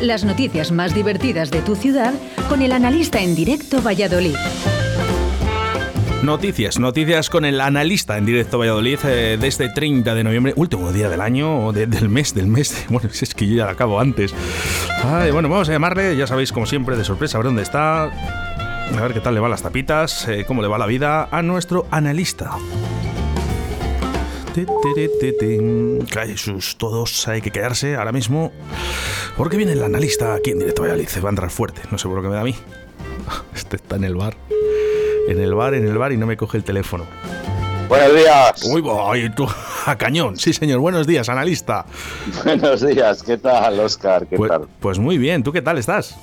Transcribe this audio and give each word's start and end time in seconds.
Las 0.00 0.24
noticias 0.24 0.72
más 0.72 0.94
divertidas 0.94 1.50
de 1.50 1.62
tu 1.62 1.74
ciudad 1.74 2.12
con 2.50 2.60
el 2.60 2.72
analista 2.72 3.20
en 3.22 3.34
directo 3.34 3.80
Valladolid. 3.80 4.36
Noticias, 6.22 6.78
noticias 6.78 7.30
con 7.30 7.46
el 7.46 7.60
analista 7.62 8.18
en 8.18 8.26
directo 8.26 8.58
Valladolid 8.58 8.98
eh, 9.04 9.38
de 9.40 9.46
este 9.46 9.70
30 9.70 10.14
de 10.14 10.24
noviembre, 10.24 10.52
último 10.56 10.92
día 10.92 11.08
del 11.08 11.22
año, 11.22 11.66
o 11.66 11.72
del 11.72 12.08
mes, 12.10 12.34
del 12.34 12.46
mes. 12.46 12.84
Bueno, 12.90 13.08
es 13.10 13.34
que 13.34 13.46
yo 13.46 13.56
ya 13.56 13.64
lo 13.64 13.70
acabo 13.70 13.98
antes. 13.98 14.34
bueno, 15.32 15.48
vamos 15.48 15.68
a 15.70 15.72
llamarle, 15.72 16.14
ya 16.16 16.26
sabéis, 16.26 16.52
como 16.52 16.66
siempre, 16.66 16.96
de 16.96 17.04
sorpresa, 17.04 17.38
a 17.38 17.40
ver 17.40 17.46
dónde 17.46 17.62
está. 17.62 18.04
A 18.04 19.00
ver 19.00 19.14
qué 19.14 19.20
tal 19.20 19.34
le 19.34 19.40
van 19.40 19.50
las 19.50 19.62
tapitas, 19.62 20.28
eh, 20.28 20.44
cómo 20.46 20.62
le 20.62 20.68
va 20.68 20.78
la 20.78 20.86
vida 20.86 21.28
a 21.30 21.42
nuestro 21.42 21.86
analista. 21.90 22.52
Sus 26.36 26.78
todos 26.78 27.28
hay 27.28 27.40
que 27.40 27.50
quedarse 27.50 27.96
ahora 27.96 28.12
mismo. 28.12 28.52
Porque 29.36 29.56
viene 29.56 29.72
el 29.72 29.82
analista 29.82 30.34
aquí 30.34 30.50
en 30.50 30.60
directo 30.60 30.82
Valladolid. 30.82 31.08
Se 31.08 31.20
va 31.20 31.28
a 31.28 31.32
entrar 31.32 31.50
fuerte. 31.50 31.82
No 31.90 31.98
sé 31.98 32.08
por 32.08 32.22
qué 32.22 32.28
me 32.28 32.34
da 32.34 32.40
a 32.40 32.44
mí. 32.44 32.54
Este 33.54 33.76
está 33.76 33.96
en 33.96 34.04
el 34.04 34.14
bar 34.14 34.36
en 35.26 35.40
el 35.40 35.54
bar, 35.54 35.74
en 35.74 35.86
el 35.86 35.98
bar 35.98 36.12
y 36.12 36.16
no 36.16 36.26
me 36.26 36.36
coge 36.36 36.56
el 36.56 36.64
teléfono. 36.64 37.04
Buenos 37.88 38.14
días. 38.14 38.64
Uy, 38.64 38.80
voy, 38.80 39.30
tú, 39.30 39.46
a 39.86 39.96
cañón. 39.96 40.36
Sí, 40.36 40.52
señor. 40.52 40.80
Buenos 40.80 41.06
días, 41.06 41.28
analista. 41.28 41.86
Buenos 42.44 42.84
días. 42.84 43.22
¿Qué 43.22 43.36
tal, 43.38 43.78
Oscar? 43.78 44.26
¿Qué 44.26 44.36
pues, 44.36 44.50
tal? 44.50 44.66
Pues 44.80 44.98
muy 44.98 45.18
bien. 45.18 45.42
¿Tú 45.42 45.52
qué 45.52 45.62
tal 45.62 45.78
estás? 45.78 46.16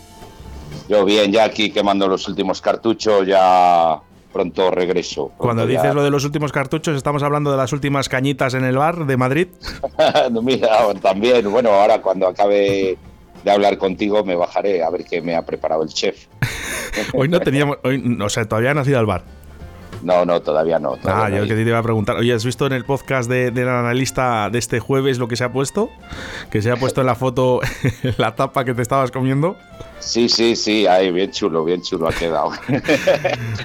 Yo 0.89 1.05
bien, 1.05 1.31
ya 1.31 1.45
aquí 1.45 1.72
quemando 1.72 2.08
los 2.08 2.27
últimos 2.27 2.59
cartuchos, 2.59 3.25
ya 3.25 4.02
pronto 4.34 4.72
regreso. 4.72 5.32
Cuando 5.38 5.66
dices 5.66 5.94
lo 5.94 6.04
de 6.04 6.10
los 6.10 6.26
últimos 6.26 6.52
cartuchos, 6.52 6.98
¿estamos 6.98 7.23
hablando 7.23 7.52
de 7.52 7.58
las 7.58 7.72
últimas 7.72 8.10
cañitas 8.10 8.54
en 8.56 8.66
el 8.66 8.78
bar 8.78 9.06
de 9.06 9.16
Madrid? 9.16 9.48
Mira, 10.44 10.94
también, 11.02 11.50
bueno, 11.50 11.70
ahora 11.70 12.02
cuando 12.02 12.28
acabe 12.28 12.98
de 13.44 13.52
hablar 13.52 13.78
contigo 13.78 14.23
me 14.23 14.36
bajaré 14.36 14.84
a 14.84 14.90
ver 14.90 15.06
qué 15.06 15.22
me 15.22 15.36
ha 15.36 15.44
preparado 15.44 15.84
el 15.84 15.90
chef. 15.90 16.28
hoy 17.14 17.30
no 17.30 17.40
teníamos, 17.40 17.78
hoy, 17.84 18.17
o 18.22 18.30
sea, 18.30 18.45
todavía 18.45 18.73
no 18.73 18.81
has 18.81 18.88
ido 18.88 19.00
al 19.00 19.06
bar. 19.06 19.23
No, 20.04 20.26
no, 20.26 20.42
todavía 20.42 20.80
no. 20.80 20.98
ah, 21.06 21.30
yo 21.30 21.48
que 21.48 21.56
te 21.56 21.62
iba 21.62 21.78
a 21.78 21.84
preguntar. 21.84 22.18
Oye, 22.18 22.34
¿has 22.34 22.46
visto 22.46 22.66
en 22.68 22.73
el 22.73 22.86
podcast 22.86 23.30
del 23.30 23.68
analista 23.68 24.50
de 24.50 24.59
este 24.59 24.80
jueves 24.80 25.18
lo 25.18 25.28
que 25.28 25.36
se 25.36 25.44
ha 25.44 25.52
puesto? 25.52 25.90
Que 26.52 26.62
se 26.62 26.72
ha 26.72 26.76
puesto 26.76 27.02
en 27.02 27.08
la 27.08 27.16
foto 27.16 27.62
la 28.18 28.36
tapa 28.36 28.66
que 28.66 28.74
te 28.74 28.81
estabas 28.81 29.12
comiendo. 29.12 29.56
Sí, 30.00 30.28
sí, 30.28 30.56
sí, 30.56 30.86
ahí, 30.88 31.12
bien 31.12 31.31
chulo, 31.31 31.64
bien 31.64 31.81
chulo 31.81 32.09
ha 32.09 32.14
quedado. 32.14 32.52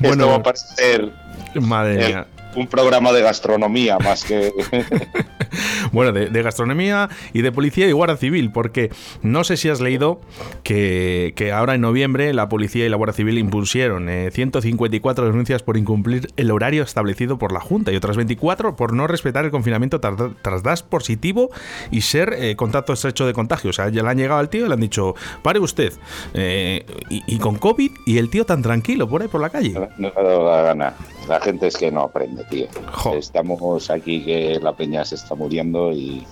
bueno, 0.01 0.25
Esto 0.25 0.29
va 0.29 0.35
a 0.37 0.43
parecer. 0.43 1.13
Madre 1.55 2.07
mía 2.07 2.27
un 2.59 2.67
programa 2.67 3.13
de 3.13 3.23
gastronomía 3.23 3.99
más 3.99 4.25
que... 4.25 4.53
bueno, 5.93 6.13
de, 6.13 6.43
gastronomía 6.43 7.09
y 7.33 7.43
de 7.43 7.53
policía 7.53 7.89
y 7.89 7.93
guardia 7.93 8.17
civil, 8.17 8.53
porque 8.53 8.91
no 9.23 9.45
sé 9.45 9.57
si 9.57 9.69
has 9.69 9.81
leído 9.81 10.21
que, 10.63 11.33
ahora 11.55 11.75
en 11.75 11.81
noviembre 11.81 12.33
la 12.35 12.49
policía 12.49 12.87
y 12.87 12.89
la 12.89 12.97
guardia 12.97 13.15
civil 13.15 13.39
impusieron 13.39 14.09
154 14.09 15.25
eh, 15.25 15.29
denuncias 15.29 15.63
por 15.63 15.77
incumplir 15.77 16.29
el 16.37 16.51
horario 16.51 16.83
establecido 16.83 17.39
por 17.39 17.53
la 17.53 17.61
Junta 17.61 17.93
y 17.93 17.97
otras 17.97 18.17
24 18.17 18.77
por 18.77 18.93
no 18.93 19.07
respetar 19.07 19.45
el 19.45 19.51
confinamiento 19.51 20.01
tras, 20.01 20.63
dar 20.63 20.79
positivo 20.89 21.51
y 21.91 22.03
ser 22.03 22.35
eh, 22.35 22.57
contacto 22.57 22.93
estrecho 22.93 23.27
de 23.27 23.33
contagio. 23.33 23.71
O 23.71 23.73
sea, 23.73 23.89
ya 23.89 24.03
le 24.03 24.09
han 24.09 24.19
llegado 24.19 24.41
al 24.41 24.49
tío 24.49 24.67
y 24.67 24.69
le 24.69 24.75
han 24.75 24.81
dicho, 24.81 25.15
pare 25.43 25.59
usted, 25.59 25.93
eh, 26.35 26.85
y, 27.09 27.39
con 27.39 27.57
COVID 27.57 27.91
y 28.07 28.19
el 28.19 28.31
tío 28.31 28.45
tan 28.45 28.63
tranquilo 28.63 29.09
por 29.09 29.23
ahí 29.23 29.29
por 29.29 29.41
la 29.41 29.51
calle. 29.51 29.75
No, 29.97 30.13
no 30.13 30.45
da 30.45 30.63
gana. 30.63 30.95
La 31.29 31.41
gente 31.41 31.67
es 31.67 31.77
que 31.77 31.91
no 31.91 32.03
aprende, 32.03 32.45
tío. 32.49 32.67
Estamos 33.15 33.91
aquí 33.91 34.25
que 34.25 34.59
la 34.61 34.73
peña 34.73 35.05
se 35.05 35.17
está 35.17 35.35
muriendo 35.35 35.93
y, 35.93 36.25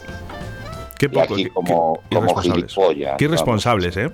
qué 0.98 1.08
poco, 1.08 1.34
aquí 1.34 1.46
como, 1.46 2.00
como 2.12 2.36
gilipollas. 2.36 3.16
Qué 3.16 3.24
irresponsables, 3.24 3.96
¿eh? 3.96 4.10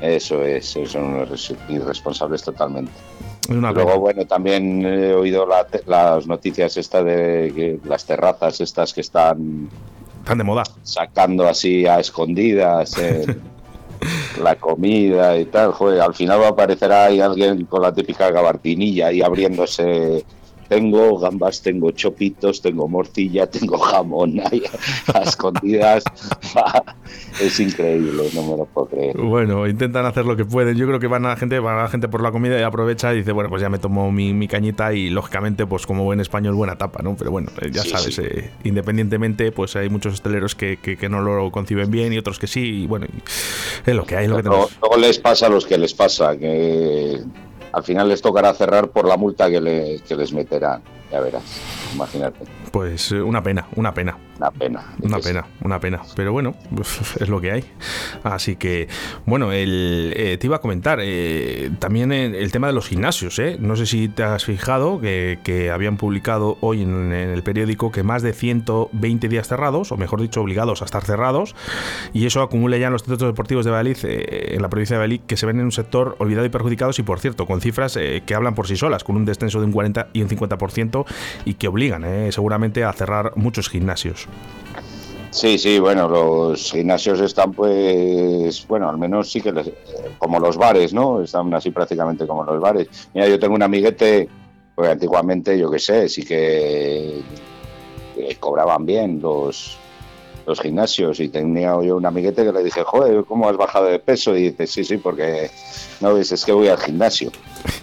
Eso 0.00 0.42
es, 0.42 0.78
son 0.86 1.26
irresponsables 1.68 2.42
totalmente. 2.42 2.92
Luego, 3.48 3.98
bueno, 3.98 4.24
también 4.26 4.84
he 4.86 5.12
oído 5.12 5.46
las 5.86 6.26
noticias 6.26 6.76
estas 6.76 7.04
de 7.04 7.80
las 7.84 8.04
terrazas 8.06 8.60
estas 8.60 8.94
que 8.94 9.00
están... 9.00 9.68
Están 10.20 10.38
de 10.38 10.44
moda. 10.44 10.62
Sacando 10.82 11.48
así 11.48 11.86
a 11.86 11.98
escondidas. 11.98 12.94
la 14.42 14.56
comida 14.56 15.36
y 15.36 15.46
tal, 15.46 15.72
joder, 15.72 16.00
al 16.00 16.14
final 16.14 16.40
va 16.40 16.46
a 16.46 16.50
aparecer 16.50 16.92
ahí 16.92 17.20
alguien 17.20 17.66
con 17.66 17.82
la 17.82 17.92
típica 17.92 18.30
gabartinilla 18.30 19.12
y 19.12 19.20
abriéndose 19.20 20.24
tengo 20.70 21.18
gambas, 21.18 21.62
tengo 21.62 21.90
chopitos, 21.90 22.62
tengo 22.62 22.86
morcilla, 22.86 23.44
tengo 23.50 23.76
jamón 23.76 24.40
ahí 24.40 24.62
a 25.12 25.22
escondidas. 25.22 26.04
es 27.40 27.58
increíble, 27.58 28.28
no 28.32 28.42
me 28.44 28.56
lo 28.56 28.66
puedo 28.66 28.86
creer. 28.86 29.16
Bueno, 29.18 29.66
intentan 29.66 30.06
hacer 30.06 30.24
lo 30.26 30.36
que 30.36 30.44
pueden. 30.44 30.76
Yo 30.76 30.86
creo 30.86 31.00
que 31.00 31.08
van 31.08 31.26
a 31.26 31.30
la 31.30 31.36
gente, 31.36 31.58
van 31.58 31.76
a 31.76 31.82
la 31.82 31.88
gente 31.88 32.06
por 32.06 32.22
la 32.22 32.30
comida 32.30 32.56
y 32.56 32.62
aprovecha 32.62 33.12
y 33.12 33.18
dice, 33.18 33.32
bueno, 33.32 33.50
pues 33.50 33.60
ya 33.60 33.68
me 33.68 33.80
tomo 33.80 34.12
mi, 34.12 34.46
cañita 34.46 34.94
y 34.94 35.10
lógicamente, 35.10 35.66
pues 35.66 35.86
como 35.86 36.04
buen 36.04 36.20
español, 36.20 36.54
buena 36.54 36.78
tapa, 36.78 37.02
¿no? 37.02 37.16
Pero 37.16 37.32
bueno, 37.32 37.50
eh, 37.60 37.70
ya 37.72 37.82
sabes, 37.82 38.20
eh, 38.20 38.52
independientemente, 38.62 39.50
pues 39.50 39.74
hay 39.74 39.88
muchos 39.88 40.14
hosteleros 40.14 40.54
que, 40.54 40.76
que, 40.76 41.08
no 41.08 41.20
lo 41.20 41.50
conciben 41.50 41.90
bien 41.90 42.12
y 42.12 42.18
otros 42.18 42.38
que 42.38 42.46
sí. 42.46 42.82
Y 42.82 42.86
bueno, 42.86 43.06
es 43.84 43.94
lo 43.94 44.04
que 44.04 44.16
hay, 44.16 44.28
lo 44.28 44.36
que 44.36 44.44
tenemos. 44.44 44.78
Luego 44.80 44.96
les 44.98 45.18
pasa 45.18 45.46
a 45.46 45.48
los 45.48 45.66
que 45.66 45.76
les 45.76 45.94
pasa, 45.94 46.36
que 46.36 47.18
al 47.72 47.82
final 47.82 48.08
les 48.08 48.22
tocará 48.22 48.52
cerrar 48.54 48.88
por 48.88 49.06
la 49.06 49.16
multa 49.16 49.48
que, 49.50 49.60
les 49.60 50.32
meterán. 50.32 50.82
Ya 51.10 51.20
verás, 51.20 51.42
imagínate. 51.94 52.40
Pues 52.70 53.12
eh, 53.12 53.20
una 53.20 53.42
pena, 53.42 53.66
una 53.76 53.92
pena. 53.92 54.16
Una 54.40 54.50
pena. 54.52 54.84
Una 55.02 55.18
pena, 55.18 55.46
una 55.62 55.80
pena. 55.80 56.00
Pero 56.16 56.32
bueno, 56.32 56.54
es 57.20 57.28
lo 57.28 57.42
que 57.42 57.52
hay. 57.52 57.64
Así 58.22 58.56
que, 58.56 58.88
bueno, 59.26 59.52
el, 59.52 60.14
eh, 60.16 60.38
te 60.38 60.46
iba 60.46 60.56
a 60.56 60.60
comentar 60.60 60.98
eh, 61.02 61.70
también 61.78 62.10
el, 62.10 62.50
tema 62.50 62.66
de 62.66 62.72
los 62.72 62.88
gimnasios. 62.88 63.38
¿eh? 63.38 63.58
No 63.60 63.76
sé 63.76 63.84
si 63.84 64.08
te 64.08 64.22
has 64.22 64.46
fijado 64.46 64.98
que, 64.98 65.70
habían 65.70 65.98
publicado 65.98 66.56
hoy 66.62 66.82
en, 66.82 67.12
el 67.12 67.42
periódico 67.42 67.92
que 67.92 68.02
más 68.02 68.22
de 68.22 68.32
120 68.32 69.28
días 69.28 69.46
cerrados, 69.46 69.92
o 69.92 69.98
mejor 69.98 70.22
dicho, 70.22 70.40
obligados 70.40 70.80
a 70.80 70.86
estar 70.86 71.04
cerrados, 71.04 71.54
y 72.14 72.24
eso 72.24 72.40
acumula 72.40 72.78
ya 72.78 72.86
en 72.86 72.94
los 72.94 73.02
centros 73.02 73.30
deportivos 73.30 73.66
de 73.66 73.72
Valladolid, 73.72 73.98
en 74.02 74.62
la 74.62 74.70
provincia 74.70 74.96
de 74.96 75.00
Valladolid, 75.00 75.20
que 75.26 75.36
se 75.36 75.44
ven 75.44 75.58
en 75.58 75.66
un 75.66 75.72
sector 75.72 76.16
olvidado 76.18 76.46
y 76.46 76.48
perjudicados, 76.48 76.98
y 76.98 77.02
por 77.02 77.20
cierto, 77.20 77.46
con 77.46 77.60
cifras 77.60 77.98
que 78.24 78.34
hablan 78.34 78.54
por 78.54 78.66
sí 78.66 78.76
solas, 78.76 79.04
con 79.04 79.16
un 79.16 79.26
descenso 79.26 79.60
de 79.60 79.66
un 79.66 79.72
40 79.72 80.08
y 80.14 80.22
un 80.22 80.28
50%, 80.28 80.99
y 81.44 81.54
que 81.54 81.68
obligan 81.68 82.04
seguramente 82.32 82.84
a 82.84 82.92
cerrar 82.92 83.32
muchos 83.36 83.68
gimnasios. 83.68 84.28
Sí, 85.30 85.58
sí, 85.58 85.78
bueno, 85.78 86.08
los 86.08 86.72
gimnasios 86.72 87.20
están 87.20 87.52
pues, 87.52 88.66
bueno, 88.66 88.88
al 88.88 88.98
menos 88.98 89.30
sí 89.30 89.40
que 89.40 89.52
como 90.18 90.40
los 90.40 90.56
bares, 90.56 90.92
¿no? 90.92 91.22
Están 91.22 91.54
así 91.54 91.70
prácticamente 91.70 92.26
como 92.26 92.42
los 92.42 92.60
bares. 92.60 92.88
Mira, 93.14 93.28
yo 93.28 93.38
tengo 93.38 93.54
un 93.54 93.62
amiguete, 93.62 94.28
pues 94.74 94.90
antiguamente, 94.90 95.56
yo 95.56 95.70
qué 95.70 95.78
sé, 95.78 96.08
sí 96.08 96.24
que 96.24 97.22
cobraban 98.40 98.84
bien 98.84 99.20
los, 99.22 99.78
los 100.50 100.60
gimnasios 100.60 101.20
y 101.20 101.28
tenía 101.28 101.80
yo 101.82 101.96
un 101.96 102.04
amiguete 102.04 102.44
que 102.44 102.52
le 102.52 102.64
dije, 102.64 102.82
joder, 102.82 103.24
¿cómo 103.24 103.48
has 103.48 103.56
bajado 103.56 103.86
de 103.86 104.00
peso? 104.00 104.36
Y 104.36 104.50
dice, 104.50 104.66
sí, 104.66 104.84
sí, 104.84 104.96
porque 104.96 105.48
no 106.00 106.14
ves, 106.14 106.32
es 106.32 106.44
que 106.44 106.52
voy 106.52 106.66
al 106.66 106.78
gimnasio. 106.78 107.30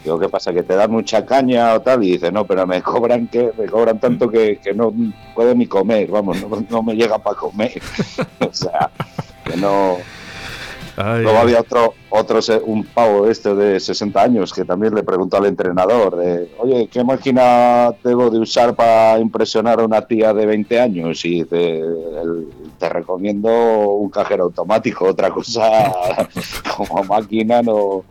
Digo, 0.04 0.20
¿qué 0.20 0.28
pasa? 0.28 0.52
¿Que 0.54 0.64
te 0.64 0.76
dan 0.76 0.92
mucha 0.92 1.26
caña 1.26 1.74
o 1.76 1.82
tal? 1.82 2.04
Y 2.04 2.12
dice, 2.12 2.30
no, 2.30 2.46
pero 2.46 2.68
me 2.68 2.82
cobran 2.82 3.28
que 3.28 3.52
me 3.58 3.68
cobran 3.68 4.00
tanto 4.00 4.30
que, 4.30 4.58
que 4.58 4.74
no 4.74 4.94
puedo 5.34 5.56
ni 5.56 5.66
comer, 5.66 6.10
vamos, 6.10 6.42
no, 6.42 6.66
no 6.70 6.84
me 6.84 6.96
llega 6.96 7.18
para 7.18 7.38
comer. 7.38 7.82
o 8.40 8.54
sea, 8.54 8.92
que 9.46 9.56
no 9.56 9.98
Luego 10.98 11.38
había 11.38 11.60
otro, 11.60 11.94
otro, 12.10 12.40
un 12.66 12.84
pavo 12.84 13.30
este 13.30 13.54
de 13.54 13.80
60 13.80 14.20
años 14.20 14.52
que 14.52 14.66
también 14.66 14.96
le 14.96 15.04
preguntó 15.04 15.38
al 15.38 15.46
entrenador 15.46 16.16
de, 16.16 16.50
oye, 16.58 16.88
¿qué 16.92 17.04
máquina 17.04 17.94
debo 18.04 18.32
de 18.32 18.40
usar 18.40 18.76
para 18.76 19.20
impresionar 19.20 19.80
a 19.80 19.86
una 19.86 20.02
tía 20.02 20.34
de 20.34 20.48
20 20.48 20.80
años? 20.80 21.24
Y 21.24 21.46
te, 21.46 21.84
te 22.78 22.90
recomiendo 22.90 23.50
un 23.90 24.10
cajero 24.10 24.46
automático, 24.46 25.06
otra 25.06 25.30
cosa 25.30 25.92
como 26.76 27.04
máquina 27.04 27.62
no, 27.62 28.04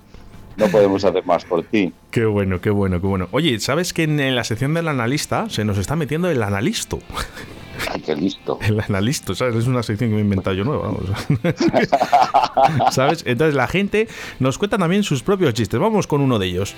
no 0.56 0.66
podemos 0.68 1.04
hacer 1.04 1.24
más 1.24 1.44
por 1.44 1.62
ti. 1.64 1.92
Qué 2.10 2.24
bueno, 2.24 2.60
qué 2.60 2.70
bueno, 2.70 3.00
qué 3.00 3.06
bueno. 3.06 3.28
Oye, 3.32 3.58
¿sabes 3.60 3.92
que 3.92 4.04
en 4.04 4.34
la 4.34 4.44
sección 4.44 4.74
del 4.74 4.88
analista 4.88 5.48
se 5.48 5.64
nos 5.64 5.78
está 5.78 5.96
metiendo 5.96 6.28
el 6.30 6.42
analisto? 6.42 6.98
Ay, 7.92 8.00
qué 8.00 8.16
listo. 8.16 8.58
El 8.62 8.80
analisto, 8.80 9.34
¿sabes? 9.34 9.56
Es 9.56 9.66
una 9.66 9.82
sección 9.82 10.10
que 10.10 10.14
me 10.14 10.20
he 10.20 10.24
inventado 10.24 10.56
yo 10.56 10.64
nueva. 10.64 10.90
¿Sabes? 12.90 13.22
Entonces 13.26 13.54
la 13.54 13.68
gente 13.68 14.08
nos 14.38 14.58
cuenta 14.58 14.78
también 14.78 15.02
sus 15.02 15.22
propios 15.22 15.54
chistes. 15.54 15.78
Vamos 15.78 16.06
con 16.06 16.20
uno 16.20 16.38
de 16.38 16.46
ellos. 16.46 16.74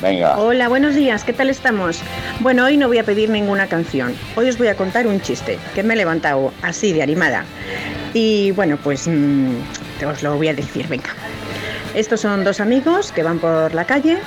Venga. 0.00 0.38
Hola, 0.38 0.68
buenos 0.68 0.94
días. 0.94 1.24
¿Qué 1.24 1.32
tal 1.32 1.50
estamos? 1.50 2.00
Bueno, 2.40 2.64
hoy 2.64 2.76
no 2.76 2.88
voy 2.88 2.98
a 2.98 3.04
pedir 3.04 3.30
ninguna 3.30 3.66
canción. 3.66 4.14
Hoy 4.36 4.48
os 4.48 4.58
voy 4.58 4.68
a 4.68 4.76
contar 4.76 5.06
un 5.06 5.20
chiste 5.20 5.58
que 5.74 5.82
me 5.82 5.94
he 5.94 5.96
levantado 5.96 6.52
así 6.62 6.92
de 6.92 7.02
animada. 7.02 7.44
Y 8.14 8.52
bueno, 8.52 8.78
pues 8.82 9.08
mm, 9.08 9.56
os 10.08 10.22
lo 10.22 10.36
voy 10.36 10.48
a 10.48 10.54
decir. 10.54 10.86
Venga. 10.88 11.10
Estos 11.94 12.20
son 12.20 12.44
dos 12.44 12.60
amigos 12.60 13.10
que 13.10 13.22
van 13.22 13.38
por 13.38 13.74
la 13.74 13.86
calle 13.86 14.18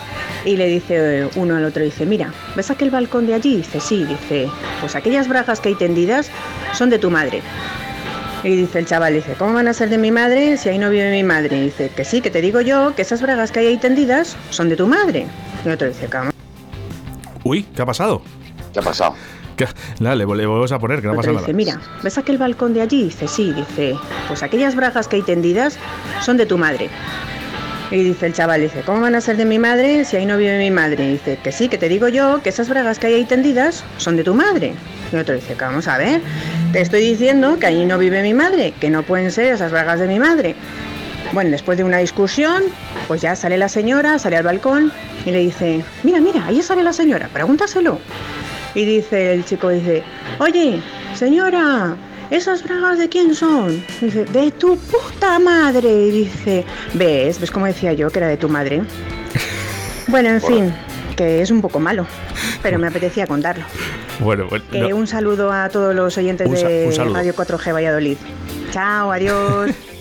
y 0.46 0.56
le 0.56 0.68
dice 0.68 1.30
uno 1.36 1.56
al 1.56 1.66
otro, 1.66 1.84
dice, 1.84 2.06
mira, 2.06 2.34
¿ves 2.56 2.72
aquel 2.72 2.90
balcón 2.90 3.28
de 3.28 3.34
allí? 3.34 3.58
Dice, 3.58 3.80
sí, 3.80 4.06
dice, 4.06 4.48
pues 4.80 4.96
aquellas 4.96 5.28
bragas 5.28 5.60
que 5.60 5.70
hay 5.70 5.76
tendidas 5.76 6.30
son 6.74 6.90
de 6.90 7.00
tu 7.00 7.10
madre. 7.10 7.42
Y 8.44 8.56
dice 8.56 8.80
el 8.80 8.86
chaval, 8.86 9.14
dice, 9.14 9.36
¿cómo 9.38 9.54
van 9.54 9.68
a 9.68 9.74
ser 9.74 9.90
de 9.90 9.98
mi 9.98 10.12
madre 10.12 10.58
si 10.58 10.70
ahí 10.70 10.78
no 10.78 10.90
vive 10.90 11.12
mi 11.12 11.24
madre? 11.24 11.58
Y 11.58 11.64
dice, 11.66 11.90
que 11.90 12.06
sí, 12.06 12.22
que 12.22 12.30
te 12.30 12.42
digo 12.42 12.62
yo 12.62 12.96
que 12.96 13.02
esas 13.02 13.22
bragas 13.22 13.52
que 13.52 13.60
hay 13.60 13.68
ahí 13.68 13.78
tendidas 13.78 14.38
son 14.50 14.70
de 14.70 14.78
tu 14.78 14.88
madre. 14.88 15.28
Y 15.66 15.70
otro 15.70 15.88
dice, 15.88 16.08
¿cómo? 16.08 16.32
Uy, 17.44 17.64
¿qué 17.64 17.82
ha 17.82 17.86
pasado? 17.86 18.22
¿Qué 18.72 18.80
ha 18.80 18.84
pasado? 18.84 19.16
¿Qué? 19.58 19.68
Nada, 20.00 20.16
le, 20.16 20.24
volvemos 20.24 20.72
a 20.72 20.80
poner, 20.80 21.02
que 21.02 21.08
no 21.08 21.16
pasa 21.16 21.32
nada. 21.32 21.42
dice, 21.42 21.54
mira, 21.54 21.82
¿ves 22.02 22.18
aquel 22.18 22.38
balcón 22.38 22.74
de 22.74 22.82
allí? 22.82 23.04
Dice, 23.04 23.28
sí, 23.28 23.52
dice, 23.52 23.96
pues 24.30 24.42
aquellas 24.42 24.74
bragas 24.74 25.10
que 25.10 25.18
hay 25.18 25.22
tendidas 25.22 25.78
son 26.22 26.38
de 26.38 26.46
tu 26.46 26.58
madre. 26.58 26.90
Y 27.92 28.04
dice 28.04 28.28
el 28.28 28.34
chaval, 28.34 28.62
dice, 28.62 28.82
¿cómo 28.86 29.02
van 29.02 29.16
a 29.16 29.22
ser 29.22 29.36
de 29.36 29.46
mi 29.46 29.58
madre 29.58 30.06
si 30.06 30.16
ahí 30.16 30.26
no 30.26 30.38
vive 30.38 30.60
mi 30.60 30.70
madre? 30.70 31.06
Y 31.06 31.12
dice, 31.14 31.40
que 31.44 31.52
sí, 31.52 31.70
que 31.70 31.78
te 31.80 31.90
digo 31.90 32.08
yo 32.08 32.42
que 32.44 32.50
esas 32.50 32.70
bragas 32.70 33.00
que 33.00 33.08
hay 33.08 33.16
ahí 33.16 33.26
tendidas 33.26 33.84
son 33.98 34.16
de 34.16 34.24
tu 34.24 34.36
madre. 34.36 34.74
Y 35.12 35.16
otro 35.16 35.34
dice, 35.34 35.56
"Que 35.56 35.64
vamos 35.66 35.88
a 35.88 35.98
ver, 35.98 36.22
te 36.72 36.82
estoy 36.82 37.02
diciendo 37.02 37.58
que 37.60 37.66
ahí 37.66 37.86
no 37.86 37.98
vive 37.98 38.22
mi 38.22 38.36
madre, 38.36 38.76
que 38.80 38.92
no 38.92 39.02
pueden 39.02 39.32
ser 39.32 39.54
esas 39.54 39.72
bragas 39.72 40.00
de 40.00 40.08
mi 40.08 40.20
madre. 40.20 40.56
Bueno, 41.32 41.50
después 41.50 41.80
de 41.80 41.84
una 41.84 41.98
discusión, 41.98 42.64
pues 43.08 43.22
ya 43.22 43.36
sale 43.36 43.58
la 43.58 43.70
señora, 43.70 44.20
sale 44.20 44.38
al 44.38 44.44
balcón 44.44 44.92
y 45.26 45.32
le 45.32 45.40
dice, 45.40 45.84
mira, 46.04 46.20
mira, 46.20 46.46
ahí 46.46 46.62
sale 46.62 46.84
la 46.84 46.94
señora, 46.94 47.28
pregúntaselo. 47.34 48.00
Y 48.76 48.86
dice 48.86 49.34
el 49.34 49.46
chico, 49.46 49.70
dice, 49.70 50.04
oye, 50.38 50.80
señora, 51.16 51.96
¿esas 52.32 52.64
bragas 52.64 52.98
de 53.00 53.10
quién 53.10 53.36
son? 53.36 53.84
Dice, 54.02 54.26
de 54.26 54.52
tu 54.52 54.78
puta 54.78 55.40
madre. 55.40 55.90
Y 55.92 56.12
dice, 56.12 56.66
¿ves? 56.94 57.40
¿Ves 57.40 57.52
cómo 57.52 57.66
decía 57.66 57.94
yo 57.94 58.10
que 58.10 58.20
era 58.20 58.28
de 58.28 58.38
tu 58.38 58.50
madre? 58.50 58.82
Bueno, 60.08 60.30
en 60.30 60.42
fin, 60.42 60.74
que 61.16 61.40
es 61.44 61.52
un 61.52 61.62
poco 61.62 61.80
malo, 61.80 62.08
pero 62.64 62.80
me 62.80 62.88
apetecía 62.88 63.28
contarlo. 63.28 63.64
Bueno, 64.20 64.48
bueno, 64.50 64.66
no. 64.72 64.96
un 64.96 65.06
saludo 65.06 65.54
a 65.54 65.70
todos 65.70 65.94
los 65.94 66.18
oyentes 66.18 66.48
Un 66.50 66.58
sa- 66.58 66.66
un 66.66 66.92
de. 67.12 67.14
Radio 67.14 67.36
4G 67.36 67.72
Valladolid. 67.76 68.18
Chao, 68.72 69.12
adiós. 69.12 69.70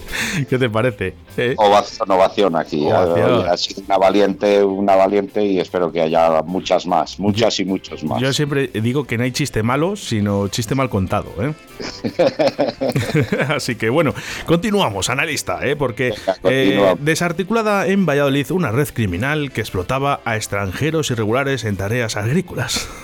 ¿qué 0.48 0.58
te 0.58 0.70
parece? 0.70 1.14
Eh, 1.36 1.54
Ovación, 1.56 2.10
ovación 2.10 2.56
aquí. 2.56 2.86
Ovación. 2.86 3.48
Ha 3.48 3.56
sido 3.56 3.82
una 3.86 3.98
valiente, 3.98 4.64
una 4.64 4.96
valiente 4.96 5.44
y 5.44 5.58
espero 5.58 5.92
que 5.92 6.00
haya 6.00 6.42
muchas 6.42 6.86
más, 6.86 7.18
muchas 7.18 7.58
y 7.60 7.64
muchos 7.64 8.02
más. 8.04 8.20
Yo 8.20 8.32
siempre 8.32 8.68
digo 8.68 9.04
que 9.04 9.18
no 9.18 9.24
hay 9.24 9.32
chiste 9.32 9.62
malo, 9.62 9.96
sino 9.96 10.48
chiste 10.48 10.74
mal 10.74 10.90
contado, 10.90 11.30
¿eh? 11.40 11.54
Así 13.48 13.76
que 13.76 13.90
bueno, 13.90 14.14
continuamos, 14.46 15.10
analista, 15.10 15.66
¿eh? 15.66 15.76
Porque 15.76 16.14
Venga, 16.42 16.92
eh, 16.92 16.96
desarticulada 17.00 17.86
en 17.86 18.06
Valladolid 18.06 18.50
una 18.50 18.70
red 18.70 18.88
criminal 18.88 19.52
que 19.52 19.60
explotaba 19.60 20.20
a 20.24 20.36
extranjeros 20.36 21.10
irregulares 21.10 21.64
en 21.64 21.76
tareas 21.76 22.16
agrícolas. 22.16 22.88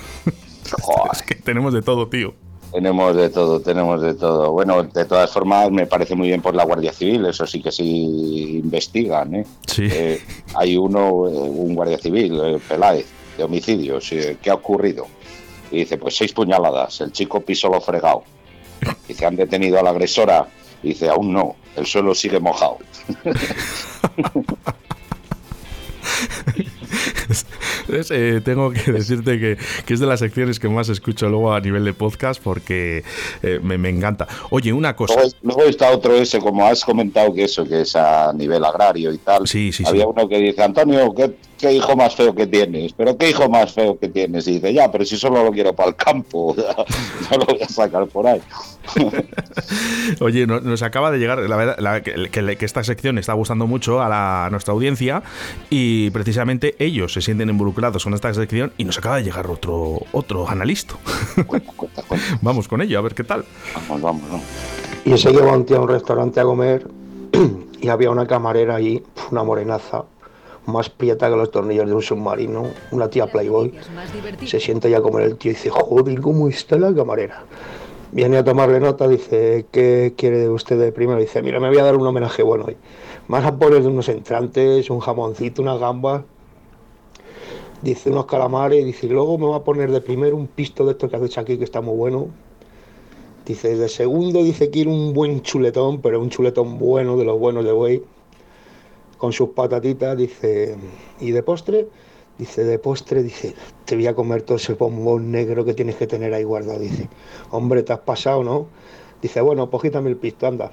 Es 1.12 1.22
que 1.22 1.34
tenemos 1.34 1.72
de 1.74 1.82
todo, 1.82 2.08
tío. 2.08 2.34
Tenemos 2.74 3.14
de 3.14 3.30
todo, 3.30 3.60
tenemos 3.60 4.02
de 4.02 4.14
todo. 4.14 4.50
Bueno, 4.50 4.82
de 4.82 5.04
todas 5.04 5.30
formas, 5.30 5.70
me 5.70 5.86
parece 5.86 6.16
muy 6.16 6.26
bien 6.26 6.42
por 6.42 6.56
la 6.56 6.64
Guardia 6.64 6.92
Civil, 6.92 7.24
eso 7.26 7.46
sí 7.46 7.62
que 7.62 7.70
sí 7.70 8.58
investigan. 8.64 9.32
¿eh? 9.36 9.46
Sí. 9.64 9.86
Eh, 9.88 10.20
hay 10.54 10.76
uno, 10.76 11.28
eh, 11.28 11.30
un 11.30 11.76
guardia 11.76 11.98
civil, 11.98 12.40
eh, 12.44 12.58
Peláez, 12.68 13.06
de 13.38 13.44
homicidios. 13.44 14.10
¿Qué 14.42 14.50
ha 14.50 14.54
ocurrido? 14.54 15.06
Y 15.70 15.78
dice, 15.78 15.98
pues 15.98 16.16
seis 16.16 16.32
puñaladas, 16.32 17.00
el 17.00 17.12
chico 17.12 17.40
pisó 17.42 17.68
lo 17.68 17.80
fregado. 17.80 18.24
Dice, 19.06 19.24
han 19.24 19.36
detenido 19.36 19.78
a 19.78 19.82
la 19.82 19.90
agresora. 19.90 20.48
Y 20.82 20.88
dice, 20.88 21.08
aún 21.08 21.32
no, 21.32 21.54
el 21.76 21.86
suelo 21.86 22.12
sigue 22.12 22.40
mojado. 22.40 22.78
Es, 27.88 28.10
eh, 28.10 28.40
tengo 28.44 28.70
que 28.70 28.92
decirte 28.92 29.38
que, 29.38 29.58
que 29.84 29.94
es 29.94 30.00
de 30.00 30.06
las 30.06 30.20
secciones 30.20 30.58
que 30.58 30.69
más 30.69 30.88
escucho 30.88 31.28
luego 31.28 31.52
a 31.52 31.60
nivel 31.60 31.84
de 31.84 31.94
podcast 31.94 32.42
porque 32.42 33.04
eh, 33.42 33.60
me, 33.62 33.78
me 33.78 33.88
encanta. 33.88 34.26
Oye, 34.50 34.72
una 34.72 34.96
cosa. 34.96 35.14
Luego, 35.14 35.31
luego 35.42 35.62
está 35.64 35.90
otro 35.90 36.14
ese, 36.14 36.38
como 36.38 36.66
has 36.66 36.84
comentado, 36.84 37.32
que 37.32 37.44
eso, 37.44 37.64
que 37.64 37.82
es 37.82 37.96
a 37.96 38.32
nivel 38.32 38.64
agrario 38.64 39.12
y 39.12 39.19
tal. 39.19 39.46
Sí, 39.46 39.72
sí, 39.72 39.84
Había 39.86 40.04
sí. 40.04 40.08
uno 40.14 40.28
que 40.28 40.38
dice, 40.38 40.62
Antonio, 40.62 41.14
¿qué, 41.14 41.34
qué 41.64 41.72
hijo 41.72 41.96
más 41.96 42.14
feo 42.14 42.34
que 42.34 42.46
tienes? 42.46 42.93
¿Pero 42.93 43.16
qué 43.16 43.31
hijo 43.31 43.49
más 43.49 43.72
feo 43.72 43.99
que 43.99 44.08
tienes? 44.08 44.46
Y 44.49 44.52
dice, 44.55 44.72
ya, 44.75 44.93
pero 44.93 45.05
si 45.05 45.16
solo 45.16 45.43
lo 45.43 45.50
quiero 45.50 45.72
para 45.75 45.88
el 45.88 45.96
campo, 45.96 46.55
no 47.31 47.37
lo 47.38 47.44
voy 47.46 47.62
a 47.62 47.69
sacar 47.69 48.06
por 48.06 48.26
ahí. 48.26 48.40
Oye, 50.20 50.46
no- 50.46 50.61
nos 50.61 50.82
acaba 50.82 51.11
de 51.11 51.19
llegar, 51.19 51.38
la 51.38 51.56
verdad, 51.56 51.76
la- 51.78 52.02
que, 52.02 52.28
que- 52.31 52.56
que 52.56 52.64
esta 52.64 52.84
sección 52.84 53.19
está 53.19 53.32
gustando 53.32 53.66
mucho 53.66 54.02
a, 54.02 54.08
la- 54.08 54.46
a 54.46 54.50
nuestra 54.50 54.72
audiencia 54.75 55.22
y 55.70 56.11
precisamente 56.11 56.75
ellos 56.78 57.12
se 57.12 57.22
sienten 57.22 57.49
involucrados 57.49 58.05
con 58.05 58.14
esta 58.14 58.32
sección 58.34 58.72
y 58.76 58.84
nos 58.84 58.99
acaba 58.99 59.17
de 59.17 59.25
llegar 59.25 59.46
otro, 59.46 60.00
otro 60.12 60.49
analista. 60.49 60.94
Cuenta, 61.46 61.72
cuenta, 61.76 62.02
cuenta. 62.02 62.26
Vamos 62.43 62.69
con 62.69 62.82
ello, 62.82 62.99
a 62.99 63.02
ver 63.02 63.14
qué 63.14 63.25
tal. 63.25 63.44
Vamos, 63.88 64.02
vamos, 64.02 64.22
vamos. 64.28 64.44
Y 65.05 65.12
ese 65.12 65.32
que 65.32 65.40
va 65.40 65.52
un 65.52 65.64
tío 65.67 65.78
a 65.78 65.81
un 65.81 65.88
restaurante 65.88 66.40
a 66.40 66.44
comer 66.44 66.87
y 67.81 67.88
había 67.88 68.10
una 68.10 68.26
camarera 68.26 68.76
allí, 68.76 69.02
una 69.31 69.43
morenaza, 69.43 70.05
más 70.66 70.88
prieta 70.88 71.28
que 71.28 71.37
los 71.37 71.50
tornillos 71.50 71.87
de 71.87 71.94
un 71.94 72.02
submarino, 72.02 72.66
una 72.90 73.08
tía 73.08 73.26
Playboy. 73.26 73.72
Se 74.46 74.61
sienta 74.61 74.88
ya 74.88 74.99
a 74.99 75.02
comer 75.02 75.25
el 75.25 75.37
tío 75.37 75.52
y 75.52 75.55
dice, 75.55 75.70
joder, 75.70 76.20
¿cómo 76.20 76.49
está 76.49 76.78
la 76.78 76.94
camarera? 76.94 77.44
Viene 78.12 78.37
a 78.37 78.44
tomarle 78.44 78.78
nota, 78.81 79.08
dice, 79.08 79.66
¿qué 79.72 80.14
quiere 80.16 80.49
usted 80.49 80.78
de 80.78 80.93
primero? 80.93 81.19
Dice, 81.19 81.43
mira, 81.43 81.58
me 81.58 81.69
voy 81.69 81.78
a 81.78 81.84
dar 81.84 81.96
un 81.96 82.06
homenaje 82.06 82.43
bueno 82.43 82.66
hoy. 82.66 82.76
Más 83.26 83.44
a 83.44 83.56
poner 83.56 83.82
unos 83.82 84.08
entrantes, 84.08 84.88
un 84.90 85.00
jamoncito, 85.00 85.62
unas 85.62 85.81
gambas, 85.81 86.22
dice 87.82 88.10
unos 88.10 88.26
calamares, 88.26 88.84
dice, 88.84 89.06
y 89.06 89.10
luego 89.10 89.37
me 89.38 89.46
va 89.46 89.56
a 89.56 89.64
poner 89.64 89.90
de 89.90 90.00
primero 90.00 90.37
un 90.37 90.46
pisto 90.46 90.84
de 90.84 90.93
esto 90.93 91.08
que 91.08 91.17
haces 91.17 91.38
aquí 91.38 91.58
que 91.58 91.64
está 91.64 91.81
muy 91.81 91.96
bueno. 91.96 92.28
Dice, 93.44 93.76
de 93.76 93.88
segundo 93.90 94.43
dice 94.43 94.70
quiere 94.70 94.88
un 94.88 95.12
buen 95.12 95.43
chuletón, 95.43 96.00
pero 96.00 96.19
un 96.20 96.31
chuletón 96.31 96.78
bueno, 96.78 97.17
de 97.17 97.25
los 97.25 97.38
buenos 97.38 97.64
de 97.64 97.72
güey, 97.72 98.02
con 99.24 99.32
sus 99.32 99.48
patatitas, 99.48 100.18
dice, 100.18 100.76
y 101.18 101.30
de 101.30 101.42
postre, 101.42 101.88
dice, 102.36 102.62
de 102.62 102.78
postre, 102.78 103.22
dice, 103.22 103.54
te 103.86 103.96
voy 103.96 104.06
a 104.06 104.14
comer 104.14 104.42
todo 104.42 104.58
ese 104.58 104.74
bombón 104.74 105.30
negro 105.30 105.64
que 105.64 105.72
tienes 105.72 105.96
que 105.96 106.06
tener 106.06 106.34
ahí 106.34 106.44
guardado, 106.44 106.78
dice, 106.78 107.08
hombre, 107.50 107.82
te 107.82 107.94
has 107.94 108.00
pasado, 108.00 108.44
¿no? 108.44 108.66
Dice, 109.22 109.40
bueno, 109.40 109.70
pues 109.70 109.84
quítame 109.84 110.10
el 110.10 110.18
pisto, 110.18 110.46
anda. 110.46 110.70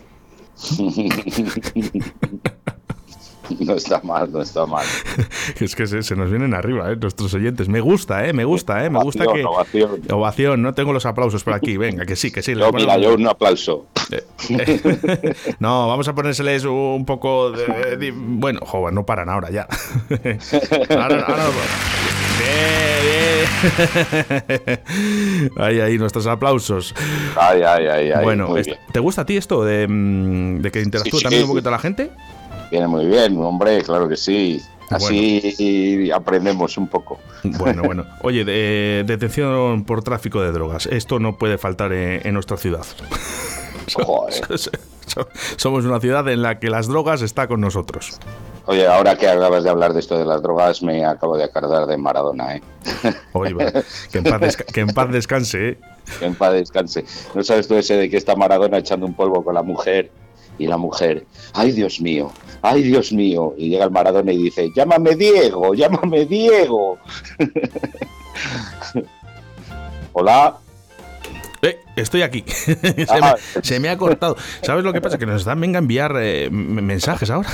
No 3.59 3.73
está 3.75 4.01
mal, 4.03 4.31
no 4.31 4.41
está 4.41 4.65
mal. 4.65 4.85
Es 5.59 5.75
que 5.75 5.85
se, 5.87 6.01
se 6.03 6.15
nos 6.15 6.29
vienen 6.29 6.53
arriba, 6.53 6.91
¿eh? 6.91 6.95
nuestros 6.95 7.33
oyentes. 7.33 7.67
Me 7.69 7.79
gusta, 7.81 8.25
¿eh? 8.27 8.33
Me 8.33 8.43
gusta, 8.45 8.83
¿eh? 8.85 8.89
Me 8.89 8.99
gusta 8.99 9.23
Ovación, 9.23 9.35
que... 9.41 9.45
ovación. 9.45 10.01
Ovación, 10.11 10.61
no 10.61 10.73
tengo 10.73 10.93
los 10.93 11.05
aplausos 11.05 11.43
por 11.43 11.53
aquí. 11.53 11.77
Venga, 11.77 12.05
que 12.05 12.15
sí, 12.15 12.31
que 12.31 12.41
sí. 12.41 12.55
Yo, 12.55 12.71
mira, 12.71 12.97
yo 12.97 13.13
un 13.13 13.27
aplauso. 13.27 13.87
No, 15.59 15.87
vamos 15.87 16.07
a 16.07 16.13
ponérseles 16.15 16.65
un 16.65 17.05
poco 17.05 17.51
de. 17.51 17.97
de- 17.97 18.11
bueno, 18.15 18.59
joder, 18.65 18.93
no 18.93 19.05
paran 19.05 19.29
ahora 19.29 19.49
ya. 19.51 19.67
ahora, 20.89 21.21
ahora- 21.21 21.49
Bien, 22.41 23.01
bien. 24.67 25.51
Ahí, 25.57 25.79
ahí, 25.79 25.97
nuestros 25.97 26.25
aplausos. 26.27 26.93
Ay, 27.35 27.61
ay, 27.61 27.85
ay, 27.87 28.11
ay. 28.11 28.23
bueno. 28.23 28.53
¿te 28.91 28.99
gusta 28.99 29.21
a 29.21 29.25
ti 29.25 29.37
esto 29.37 29.63
de, 29.63 29.87
mm, 29.87 30.61
de 30.61 30.71
que 30.71 30.81
interactúe 30.81 31.17
sí, 31.17 31.23
también 31.23 31.43
un 31.43 31.49
poquito 31.49 31.69
la 31.71 31.79
gente? 31.79 32.11
Viene 32.71 32.87
muy 32.87 33.05
bien, 33.05 33.37
hombre, 33.43 33.83
claro 33.83 34.07
que 34.09 34.17
sí. 34.17 34.61
Así 34.89 36.09
aprendemos 36.13 36.77
un 36.77 36.87
poco. 36.87 37.19
Bueno, 37.43 37.83
bueno. 37.83 38.05
Oye, 38.23 38.43
de- 38.43 39.03
detención 39.07 39.85
por 39.85 40.03
tráfico 40.03 40.41
de 40.41 40.51
drogas. 40.51 40.85
Esto 40.85 41.19
no 41.19 41.37
puede 41.37 41.57
faltar 41.57 41.93
en, 41.93 42.25
en 42.27 42.33
nuestra 42.33 42.57
ciudad. 42.57 42.85
Joder. 43.93 44.33
Somos 45.57 45.85
una 45.85 45.99
ciudad 45.99 46.27
en 46.29 46.41
la 46.41 46.59
que 46.59 46.69
las 46.69 46.87
drogas 46.87 47.21
está 47.21 47.47
con 47.47 47.61
nosotros. 47.61 48.17
Oye, 48.65 48.85
ahora 48.87 49.15
que 49.17 49.27
acabas 49.27 49.63
de 49.63 49.69
hablar 49.69 49.93
de 49.93 49.99
esto 50.01 50.17
de 50.17 50.25
las 50.25 50.41
drogas, 50.41 50.83
me 50.83 51.03
acabo 51.05 51.35
de 51.35 51.45
acordar 51.45 51.87
de 51.87 51.97
Maradona, 51.97 52.55
¿eh? 52.57 52.61
Oye, 53.33 53.55
que, 54.11 54.19
en 54.19 54.23
paz 54.25 54.55
que 54.57 54.79
en 54.81 54.87
paz 54.87 55.11
descanse, 55.11 55.69
¿eh? 55.69 55.77
Que 56.19 56.25
en 56.25 56.35
paz 56.35 56.53
descanse. 56.53 57.05
¿No 57.33 57.43
sabes 57.43 57.67
tú 57.67 57.75
ese 57.75 57.95
de 57.95 58.09
que 58.09 58.17
está 58.17 58.35
Maradona 58.35 58.77
echando 58.77 59.05
un 59.05 59.13
polvo 59.13 59.43
con 59.43 59.55
la 59.55 59.63
mujer? 59.63 60.11
Y 60.61 60.67
la 60.67 60.77
mujer, 60.77 61.25
ay 61.53 61.71
Dios 61.71 61.99
mío, 62.01 62.31
ay 62.61 62.83
Dios 62.83 63.11
mío. 63.11 63.55
Y 63.57 63.69
llega 63.69 63.85
el 63.85 63.89
Maradona 63.91 64.31
y 64.31 64.37
dice, 64.37 64.69
llámame 64.75 65.15
Diego, 65.15 65.73
llámame 65.73 66.25
Diego. 66.27 66.99
Hola. 70.13 70.57
Eh, 71.63 71.79
estoy 71.95 72.21
aquí. 72.21 72.43
se, 72.47 72.75
me, 72.83 73.63
se 73.63 73.79
me 73.79 73.89
ha 73.89 73.97
cortado. 73.97 74.35
¿Sabes 74.61 74.83
lo 74.83 74.93
que 74.93 75.01
pasa? 75.01 75.17
Que 75.17 75.25
nos 75.25 75.41
están 75.41 75.59
venga 75.61 75.77
a 75.79 75.81
enviar 75.81 76.13
eh, 76.19 76.49
mensajes 76.51 77.29
ahora. 77.31 77.49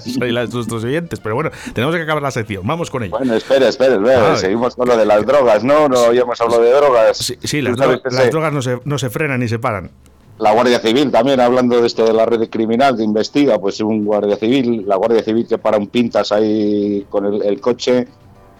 Soy 0.00 0.32
las, 0.32 0.52
nuestros 0.52 0.82
oyentes. 0.82 1.20
Pero 1.20 1.36
bueno, 1.36 1.50
tenemos 1.74 1.94
que 1.94 2.02
acabar 2.02 2.22
la 2.22 2.30
sección. 2.32 2.66
Vamos 2.66 2.90
con 2.90 3.04
ello. 3.04 3.16
Bueno, 3.18 3.34
espera, 3.34 3.68
espera, 3.68 3.94
espera. 3.96 4.32
Ah. 4.32 4.36
Seguimos 4.36 4.74
con 4.74 4.88
lo 4.88 4.96
de 4.96 5.06
las 5.06 5.24
drogas, 5.26 5.62
¿no? 5.62 5.88
No 5.88 5.98
habíamos 6.00 6.40
hablado 6.40 6.62
de 6.62 6.70
drogas. 6.72 7.18
Sí, 7.42 7.62
las, 7.62 7.76
sabes 7.76 7.98
dro- 7.98 8.02
que 8.10 8.14
las 8.16 8.30
drogas 8.30 8.52
no 8.52 8.62
se, 8.62 8.80
no 8.84 8.98
se 8.98 9.10
frenan 9.10 9.38
ni 9.40 9.48
se 9.48 9.58
paran. 9.60 9.90
La 10.38 10.52
Guardia 10.52 10.80
Civil 10.80 11.10
también, 11.10 11.40
hablando 11.40 11.80
de 11.80 11.86
esto 11.86 12.04
de 12.04 12.12
la 12.12 12.26
red 12.26 12.50
criminal 12.50 12.94
que 12.94 13.02
investiga, 13.02 13.58
pues 13.58 13.80
un 13.80 14.04
Guardia 14.04 14.36
Civil, 14.36 14.84
la 14.86 14.96
Guardia 14.96 15.22
Civil 15.22 15.46
que 15.48 15.56
para 15.56 15.78
un 15.78 15.86
pintas 15.86 16.30
ahí 16.30 17.06
con 17.08 17.24
el, 17.24 17.60
coche 17.60 18.06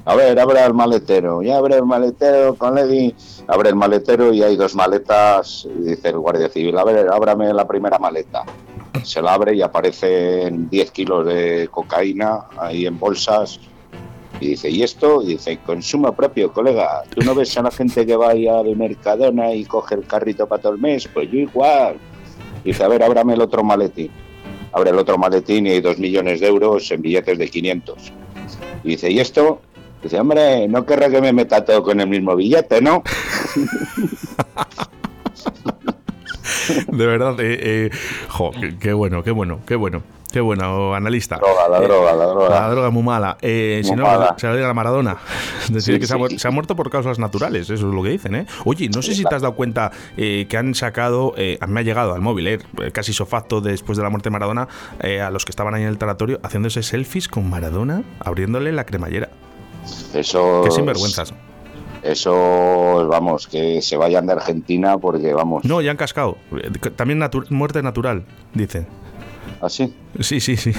A 0.06 0.14
ver, 0.14 0.38
abre 0.40 0.64
el 0.64 0.72
maletero. 0.72 1.42
Y 1.42 1.50
abre 1.50 1.76
el 1.76 1.84
maletero 1.84 2.54
con 2.54 2.74
Lady. 2.76 3.14
Abre 3.46 3.68
el 3.68 3.76
maletero 3.76 4.32
y 4.32 4.42
hay 4.42 4.56
dos 4.56 4.74
maletas. 4.74 5.68
Dice 5.80 6.08
el 6.08 6.18
guardia 6.18 6.48
civil, 6.48 6.78
a 6.78 6.84
ver, 6.84 7.08
ábrame 7.12 7.52
la 7.52 7.66
primera 7.68 7.98
maleta. 7.98 8.44
Se 9.02 9.20
la 9.20 9.34
abre 9.34 9.54
y 9.54 9.60
aparecen 9.60 10.70
10 10.70 10.90
kilos 10.92 11.26
de 11.26 11.68
cocaína 11.70 12.46
ahí 12.56 12.86
en 12.86 12.98
bolsas. 12.98 13.60
Y 14.40 14.48
dice, 14.48 14.68
¿y 14.70 14.82
esto? 14.82 15.22
Y 15.22 15.28
dice, 15.28 15.58
consumo 15.64 16.12
propio, 16.14 16.52
colega. 16.52 17.02
¿Tú 17.08 17.22
no 17.22 17.34
ves 17.34 17.56
a 17.56 17.62
la 17.62 17.70
gente 17.70 18.04
que 18.04 18.16
vaya 18.16 18.62
de 18.62 18.74
Mercadona 18.74 19.54
y 19.54 19.64
coge 19.64 19.94
el 19.94 20.06
carrito 20.06 20.46
para 20.46 20.62
todo 20.62 20.72
el 20.72 20.78
mes? 20.78 21.08
Pues 21.12 21.30
yo 21.30 21.38
igual. 21.38 21.96
Y 22.62 22.68
dice, 22.68 22.84
a 22.84 22.88
ver, 22.88 23.02
ábrame 23.02 23.34
el 23.34 23.40
otro 23.40 23.64
maletín. 23.64 24.10
Abre 24.72 24.90
el 24.90 24.98
otro 24.98 25.16
maletín 25.16 25.66
y 25.66 25.70
hay 25.70 25.80
dos 25.80 25.98
millones 25.98 26.40
de 26.40 26.48
euros 26.48 26.90
en 26.90 27.00
billetes 27.00 27.38
de 27.38 27.48
500. 27.48 28.12
Y 28.84 28.88
dice, 28.90 29.10
¿y 29.10 29.20
esto? 29.20 29.60
Dice, 30.02 30.20
hombre, 30.20 30.68
no 30.68 30.84
querrá 30.84 31.08
que 31.08 31.20
me 31.20 31.32
meta 31.32 31.64
todo 31.64 31.82
con 31.82 31.98
el 32.00 32.08
mismo 32.08 32.36
billete, 32.36 32.82
¿no? 32.82 33.02
De 36.88 37.06
verdad, 37.06 37.38
eh, 37.40 37.58
eh, 37.60 37.90
jo, 38.28 38.50
qué 38.80 38.92
bueno, 38.92 39.22
qué 39.22 39.30
bueno, 39.30 39.60
qué 39.66 39.76
bueno. 39.76 40.02
Qué 40.36 40.40
bueno, 40.42 40.94
analista. 40.94 41.38
Droga, 41.38 41.66
la 41.66 41.78
Eh, 41.78 41.88
droga, 41.88 42.12
la 42.14 42.24
droga. 42.26 42.48
La 42.60 42.68
droga 42.68 42.90
muy 42.90 43.02
mala. 43.02 43.38
Eh, 43.40 43.80
Muy 43.82 43.90
si 43.90 43.96
no, 43.96 44.02
mala. 44.02 44.34
se 44.36 44.46
la 44.46 44.54
diga 44.54 44.68
a 44.68 44.74
Maradona. 44.74 45.16
Decir 45.70 45.94
Sí, 45.94 45.98
que 46.00 46.06
se, 46.06 46.12
ha, 46.12 46.16
sí. 46.18 46.22
mu- 46.34 46.38
se 46.38 46.46
ha 46.46 46.50
muerto 46.50 46.76
por 46.76 46.90
causas 46.90 47.18
naturales, 47.18 47.70
eso 47.70 47.88
es 47.88 47.94
lo 47.94 48.02
que 48.02 48.10
dicen, 48.10 48.34
¿eh? 48.34 48.46
Oye, 48.66 48.90
no 48.90 49.00
sé 49.00 49.14
si 49.14 49.24
te 49.24 49.34
has 49.34 49.40
dado 49.40 49.54
cuenta 49.54 49.92
eh, 50.18 50.44
que 50.46 50.58
han 50.58 50.74
sacado, 50.74 51.32
eh, 51.38 51.56
a 51.62 51.66
mí 51.66 51.72
me 51.72 51.80
ha 51.80 51.84
llegado 51.84 52.12
al 52.12 52.20
móvil, 52.20 52.62
casi 52.92 53.14
sofacto 53.14 53.62
después 53.62 53.96
de 53.96 54.04
la 54.04 54.10
muerte 54.10 54.26
de 54.28 54.32
Maradona, 54.32 54.68
a 55.24 55.30
los 55.30 55.46
que 55.46 55.52
estaban 55.52 55.72
ahí 55.72 55.84
en 55.84 55.88
el 55.88 55.96
tanatorio 55.96 56.38
haciéndose 56.42 56.82
selfies 56.82 57.28
con 57.28 57.48
Maradona, 57.48 58.02
abriéndole 58.20 58.72
la 58.72 58.84
cremallera. 58.84 59.30
Eso. 60.12 60.60
Qué 60.64 60.70
sinvergüenzas. 60.70 61.32
Eso, 62.02 63.06
vamos, 63.08 63.46
que 63.46 63.80
se 63.80 63.96
vayan 63.96 64.26
de 64.26 64.34
Argentina 64.34 64.98
porque, 64.98 65.32
vamos. 65.32 65.64
No, 65.64 65.80
ya 65.80 65.90
han 65.90 65.96
cascado. 65.96 66.36
También 66.94 67.20
natu- 67.20 67.48
muerte 67.50 67.82
natural, 67.82 68.24
dicen. 68.52 68.86
Así. 69.60 69.94
Sí, 70.20 70.40
sí, 70.40 70.56
sí. 70.56 70.72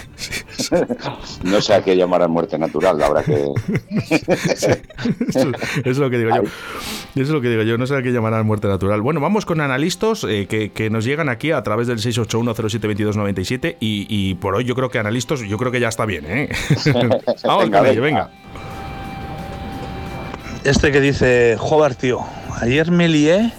sí. 0.57 0.75
No 1.43 1.61
sé 1.61 1.73
a 1.73 1.83
qué 1.83 1.95
llamar 1.95 2.21
a 2.21 2.27
muerte 2.27 2.57
natural, 2.57 2.97
la 2.97 3.09
verdad 3.09 3.25
que. 3.25 3.45
Eso, 5.27 5.49
eso 5.49 5.51
es 5.83 5.97
lo 5.97 6.09
que 6.09 6.17
digo 6.17 6.29
yo. 6.35 6.41
Eso 6.41 6.51
es 7.15 7.29
lo 7.29 7.41
que 7.41 7.49
digo 7.49 7.63
yo. 7.63 7.77
No 7.77 7.85
sé 7.87 7.95
a 7.95 8.01
qué 8.01 8.11
llamarán 8.11 8.45
muerte 8.45 8.67
natural. 8.67 9.01
Bueno, 9.01 9.19
vamos 9.19 9.45
con 9.45 9.61
analistas 9.61 10.23
eh, 10.27 10.47
que, 10.49 10.71
que 10.71 10.89
nos 10.89 11.05
llegan 11.05 11.29
aquí 11.29 11.51
a 11.51 11.61
través 11.63 11.87
del 11.87 11.99
681072297 11.99 13.77
y, 13.79 14.05
y 14.09 14.35
por 14.35 14.55
hoy 14.55 14.65
yo 14.65 14.75
creo 14.75 14.89
que 14.89 14.99
analistas, 14.99 15.41
yo 15.41 15.57
creo 15.57 15.71
que 15.71 15.79
ya 15.79 15.87
está 15.89 16.05
bien, 16.05 16.25
¿eh? 16.27 16.49
vamos 17.43 17.65
Venga, 17.65 17.79
con 17.79 17.87
ello, 17.87 18.01
venga. 18.01 18.25
venga. 18.25 18.31
Este 20.63 20.91
que 20.91 20.99
dice, 21.01 21.55
joder, 21.59 21.95
tío, 21.95 22.19
ayer 22.61 22.91
me 22.91 23.07
lié 23.07 23.51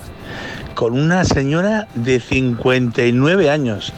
con 0.74 0.92
una 0.98 1.24
señora 1.24 1.88
de 1.94 2.20
59 2.20 3.50
años. 3.50 3.92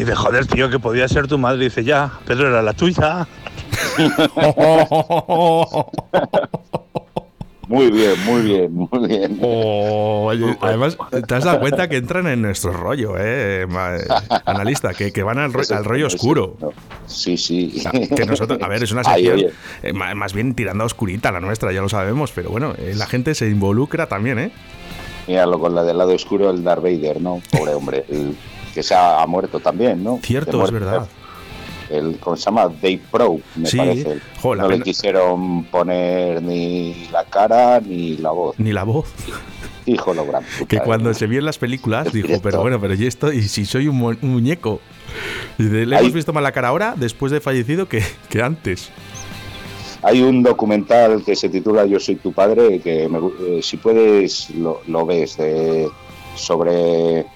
Dice, 0.00 0.14
joder, 0.14 0.46
tío, 0.46 0.70
que 0.70 0.78
podía 0.78 1.06
ser 1.08 1.26
tu 1.28 1.36
madre. 1.38 1.64
Dice, 1.64 1.84
ya, 1.84 2.10
pero 2.26 2.48
era 2.48 2.62
la 2.62 2.72
tuya. 2.72 3.26
Muy 7.68 7.88
bien, 7.92 8.14
muy 8.26 8.42
bien, 8.42 8.74
muy 8.74 9.06
bien. 9.06 9.38
Oh, 9.40 10.24
oye, 10.26 10.56
además, 10.60 10.98
te 11.24 11.34
has 11.36 11.44
dado 11.44 11.60
cuenta 11.60 11.88
que 11.88 11.98
entran 11.98 12.26
en 12.26 12.42
nuestro 12.42 12.72
rollo, 12.72 13.14
¿eh? 13.16 13.64
ma- 13.68 13.94
Analista, 14.44 14.92
que, 14.92 15.12
que 15.12 15.22
van 15.22 15.38
al, 15.38 15.52
ro- 15.52 15.62
al 15.70 15.84
rollo 15.84 16.08
oscuro. 16.08 16.56
Sí, 17.06 17.36
sí. 17.36 17.72
O 17.76 17.80
sea, 17.80 17.92
que 17.92 18.26
nosotros, 18.26 18.58
a 18.60 18.66
ver, 18.66 18.82
es 18.82 18.90
una 18.90 19.04
sección 19.14 19.42
eh, 19.84 19.92
más 19.92 20.32
bien 20.32 20.56
tirando 20.56 20.82
a 20.82 20.86
oscurita 20.88 21.30
la 21.30 21.38
nuestra, 21.38 21.70
ya 21.70 21.80
lo 21.80 21.88
sabemos, 21.88 22.32
pero 22.32 22.50
bueno, 22.50 22.74
eh, 22.76 22.94
la 22.96 23.06
gente 23.06 23.36
se 23.36 23.48
involucra 23.48 24.06
también, 24.08 24.40
¿eh? 24.40 24.50
míralo 25.28 25.60
con 25.60 25.72
la 25.72 25.84
del 25.84 25.96
lado 25.98 26.12
oscuro, 26.12 26.50
el 26.50 26.64
Darth 26.64 26.82
Vader, 26.82 27.20
¿no? 27.20 27.40
Pobre 27.52 27.74
hombre. 27.74 28.04
el 28.08 28.34
que 28.74 28.82
se 28.82 28.94
ha, 28.94 29.22
ha 29.22 29.26
muerto 29.26 29.60
también, 29.60 30.02
¿no? 30.02 30.18
Cierto, 30.22 30.64
es 30.64 30.70
verdad. 30.70 31.06
El, 31.88 32.18
¿Cómo 32.20 32.36
se 32.36 32.44
llama? 32.44 32.68
Dave 32.68 33.00
Pro, 33.10 33.38
me 33.56 33.66
Sí, 33.66 33.76
parece. 33.76 34.18
jo, 34.40 34.54
no 34.54 34.68
le 34.68 34.80
quisieron 34.80 35.64
poner 35.64 36.40
ni 36.40 37.08
la 37.10 37.24
cara 37.24 37.80
ni 37.80 38.16
la 38.16 38.30
voz. 38.30 38.54
Ni 38.58 38.72
la 38.72 38.84
voz. 38.84 39.08
Hijo 39.86 40.12
holograma. 40.12 40.46
Que 40.68 40.78
cuando 40.78 41.12
se 41.14 41.26
vio 41.26 41.40
en 41.40 41.46
las 41.46 41.58
películas 41.58 42.12
dijo, 42.12 42.40
pero 42.42 42.60
bueno, 42.60 42.80
pero 42.80 42.94
¿y 42.94 43.06
esto? 43.06 43.32
¿Y 43.32 43.42
si 43.42 43.64
soy 43.64 43.88
un, 43.88 43.96
mu- 43.96 44.10
un 44.22 44.30
muñeco? 44.30 44.80
Le 45.58 45.80
Ahí- 45.96 46.02
hemos 46.02 46.12
visto 46.12 46.32
más 46.32 46.44
la 46.44 46.52
cara 46.52 46.68
ahora, 46.68 46.94
después 46.96 47.32
de 47.32 47.40
fallecido, 47.40 47.88
que, 47.88 48.04
que 48.28 48.40
antes. 48.40 48.90
Hay 50.02 50.22
un 50.22 50.42
documental 50.44 51.24
que 51.24 51.34
se 51.34 51.48
titula 51.48 51.84
Yo 51.86 51.98
soy 51.98 52.14
tu 52.16 52.32
padre, 52.32 52.78
que 52.80 53.08
me 53.08 53.18
eh, 53.18 53.60
si 53.62 53.78
puedes 53.78 54.48
lo, 54.50 54.80
lo 54.86 55.04
ves, 55.06 55.36
de, 55.38 55.88
sobre 56.36 57.26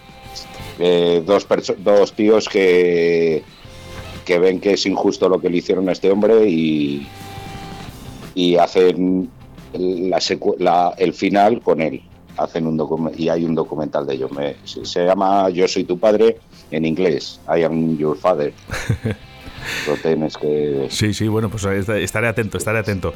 eh, 0.79 1.23
dos, 1.25 1.47
dos 1.79 2.13
tíos 2.13 2.49
que, 2.49 3.43
que 4.25 4.39
ven 4.39 4.61
que 4.61 4.73
es 4.73 4.87
injusto 4.87 5.29
lo 5.29 5.41
que 5.41 5.51
le 5.51 5.59
hicieron 5.59 5.89
a 5.89 5.93
este 5.93 6.11
hombre 6.11 6.49
y, 6.49 7.07
y 8.35 8.57
hacen 8.57 9.31
la 9.73 10.21
la- 10.59 10.95
el 10.99 11.13
final 11.15 11.61
con 11.63 11.81
él. 11.81 12.03
Hacen 12.37 12.67
un 12.67 12.77
y 13.17 13.29
hay 13.29 13.45
un 13.45 13.55
documental 13.55 14.07
de 14.07 14.15
ellos. 14.15 14.33
Me- 14.33 14.57
se, 14.65 14.85
llama 15.05 15.49
Yo 15.51 15.69
soy 15.69 15.85
tu 15.85 15.99
padre 15.99 16.39
en 16.73 16.85
inglés. 16.85 17.41
I 17.49 17.63
am 17.63 17.97
your 17.97 18.17
father. 18.19 18.53
Lo 19.89 19.95
tienes 19.97 20.37
que 20.37 20.89
Sí, 20.91 21.15
sí, 21.15 21.27
bueno, 21.29 21.49
pues 21.49 21.65
est- 21.65 21.89
estaré 21.89 22.27
atento, 22.29 22.59
estaré 22.59 22.81
atento. 22.81 23.15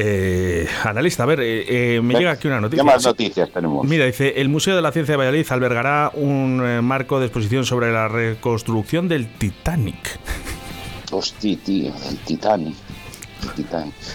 Eh, 0.00 0.68
analista, 0.84 1.24
a 1.24 1.26
ver, 1.26 1.40
eh, 1.40 1.96
eh, 1.96 2.00
me 2.00 2.14
llega 2.14 2.30
aquí 2.30 2.46
una 2.46 2.60
noticia. 2.60 2.84
¿Qué 2.84 2.86
más 2.86 3.04
noticias 3.04 3.50
tenemos? 3.50 3.84
Mira, 3.84 4.04
dice, 4.04 4.34
el 4.36 4.48
Museo 4.48 4.76
de 4.76 4.82
la 4.82 4.92
Ciencia 4.92 5.14
de 5.14 5.16
Valladolid 5.16 5.46
albergará 5.50 6.12
un 6.14 6.62
eh, 6.64 6.80
marco 6.82 7.18
de 7.18 7.26
exposición 7.26 7.64
sobre 7.64 7.90
la 7.90 8.06
reconstrucción 8.06 9.08
del 9.08 9.26
Titanic. 9.26 10.20
Hostia, 11.10 11.58
tío, 11.64 11.92
el 12.08 12.16
Titanic. 12.18 12.76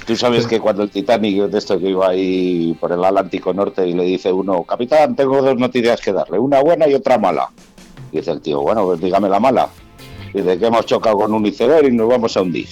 Tú 0.06 0.16
sabes 0.16 0.48
que 0.48 0.62
cuando 0.62 0.84
el 0.84 0.90
Titanic, 0.90 1.50
de 1.50 1.58
esto 1.58 1.78
que 1.78 1.90
iba 1.90 2.08
ahí 2.10 2.78
por 2.80 2.94
el 2.94 3.04
Atlántico 3.04 3.54
Norte 3.54 3.86
y 3.86 3.94
le 3.94 4.04
dice 4.04 4.32
uno, 4.32 4.64
capitán, 4.64 5.18
tengo 5.18 5.42
dos 5.42 5.58
noticias 5.58 6.00
que 6.00 6.14
darle, 6.14 6.40
una 6.40 6.62
buena 6.62 6.88
y 6.88 6.94
otra 6.94 7.18
mala. 7.18 7.50
Dice 8.10 8.32
el 8.32 8.40
tío, 8.40 8.62
bueno, 8.62 8.86
pues 8.86 9.02
dígame 9.02 9.28
la 9.28 9.40
mala. 9.40 9.68
Dice 10.34 10.58
que 10.58 10.66
hemos 10.66 10.86
chocado 10.86 11.18
con 11.18 11.34
un 11.34 11.46
iceberg 11.46 11.88
y 11.88 11.92
nos 11.92 12.08
vamos 12.08 12.38
a 12.38 12.42
hundir. 12.42 12.68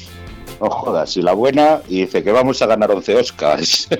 No 0.61 0.69
jodas, 0.69 1.17
y 1.17 1.23
la 1.23 1.33
buena, 1.33 1.81
y 1.89 2.01
dice 2.01 2.23
que 2.23 2.31
vamos 2.31 2.61
a 2.61 2.67
ganar 2.67 2.91
11 2.91 3.15
Oscars. 3.15 3.89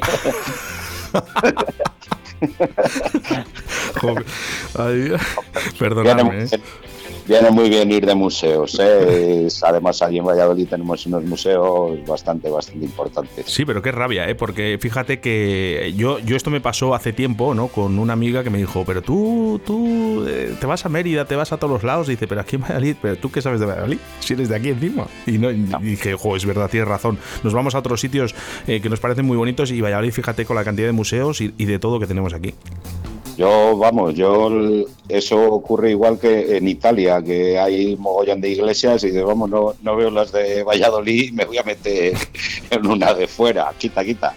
Joder, 4.00 4.26
ay, 4.78 5.14
perdonadme. 5.80 6.44
¿eh? 6.44 6.50
Viene 7.32 7.50
muy 7.50 7.70
bien 7.70 7.90
ir 7.92 8.06
de 8.06 8.14
museos. 8.14 8.78
¿eh? 8.80 9.48
Además, 9.64 10.02
allí 10.02 10.18
en 10.18 10.26
Valladolid 10.26 10.68
tenemos 10.68 11.06
unos 11.06 11.24
museos 11.24 12.06
bastante, 12.06 12.50
bastante 12.50 12.84
importantes. 12.84 13.46
Sí, 13.48 13.64
pero 13.64 13.82
qué 13.82 13.92
rabia, 13.92 14.28
¿eh? 14.30 14.36
Porque 14.36 14.78
fíjate 14.80 15.22
que 15.22 15.94
yo, 15.96 16.20
yo 16.20 16.36
esto 16.36 16.50
me 16.50 16.60
pasó 16.60 16.94
hace 16.94 17.14
tiempo, 17.14 17.54
¿no? 17.54 17.70
Con 17.70 18.00
una 18.00 18.14
amiga 18.14 18.44
que 18.44 18.50
me 18.50 18.58
dijo, 18.58 18.84
pero 18.86 19.02
tú, 19.02 19.62
tú 19.66 20.26
eh, 20.28 20.56
te 20.60 20.66
vas 20.66 20.86
a 20.86 20.90
Mérida, 20.90 21.24
te 21.24 21.38
vas 21.38 21.54
a 21.54 21.58
todos 21.58 21.72
los 21.72 21.84
lados. 21.84 22.10
Y 22.10 22.12
dice, 22.12 22.28
pero 22.28 22.42
aquí 22.42 22.58
en 22.58 22.64
Valladolid, 22.64 22.96
pero 23.02 23.16
tú 23.16 23.32
qué 23.32 23.42
sabes 23.42 23.62
de 23.62 23.66
Valladolid, 23.66 24.00
si 24.20 24.34
eres 24.34 24.50
de 24.50 24.56
aquí 24.58 24.70
encima. 24.70 25.08
Y, 25.26 25.38
no, 25.38 25.52
y 25.52 25.64
dije, 25.82 26.16
jo, 26.16 26.36
es 26.36 26.46
verdad, 26.46 26.70
tienes 26.70 26.90
razón. 26.90 27.18
Nos 27.44 27.54
vamos 27.54 27.76
a 27.76 27.80
otros 27.80 28.02
sitios 28.02 28.36
eh, 28.68 28.82
que 28.82 28.90
nos 28.90 29.00
parecen 29.00 29.26
muy 29.26 29.38
bonitos 29.38 29.72
y 29.72 29.80
Valladolid, 29.80 30.12
fíjate 30.12 30.46
con 30.46 30.58
la 30.58 30.66
cantidad 30.66 30.88
de 30.88 30.94
museos 30.94 31.40
y, 31.40 31.54
y 31.58 31.66
de 31.66 31.80
todo 31.80 31.98
que 32.00 32.08
tenemos 32.08 32.34
aquí. 32.34 32.54
Yo, 33.38 33.78
vamos, 33.78 34.14
yo 34.14 34.50
eso 35.10 35.42
ocurre 35.52 35.92
igual 35.92 36.20
que 36.20 36.58
en 36.58 36.68
Italia, 36.68 37.22
que 37.24 37.58
hay 37.58 37.96
mogollón 37.96 38.42
de 38.42 38.50
iglesias 38.50 39.04
y 39.04 39.08
dices, 39.08 39.24
vamos, 39.24 39.50
no, 39.50 39.74
no 39.82 39.96
veo 39.96 40.12
las 40.12 40.32
de 40.32 40.64
Valladolid, 40.64 41.32
me 41.34 41.46
voy 41.46 41.58
a 41.58 41.64
meter 41.64 42.14
en 42.70 42.86
una 42.88 43.14
de 43.14 43.28
fuera, 43.28 43.72
quita, 43.78 44.04
quita. 44.04 44.34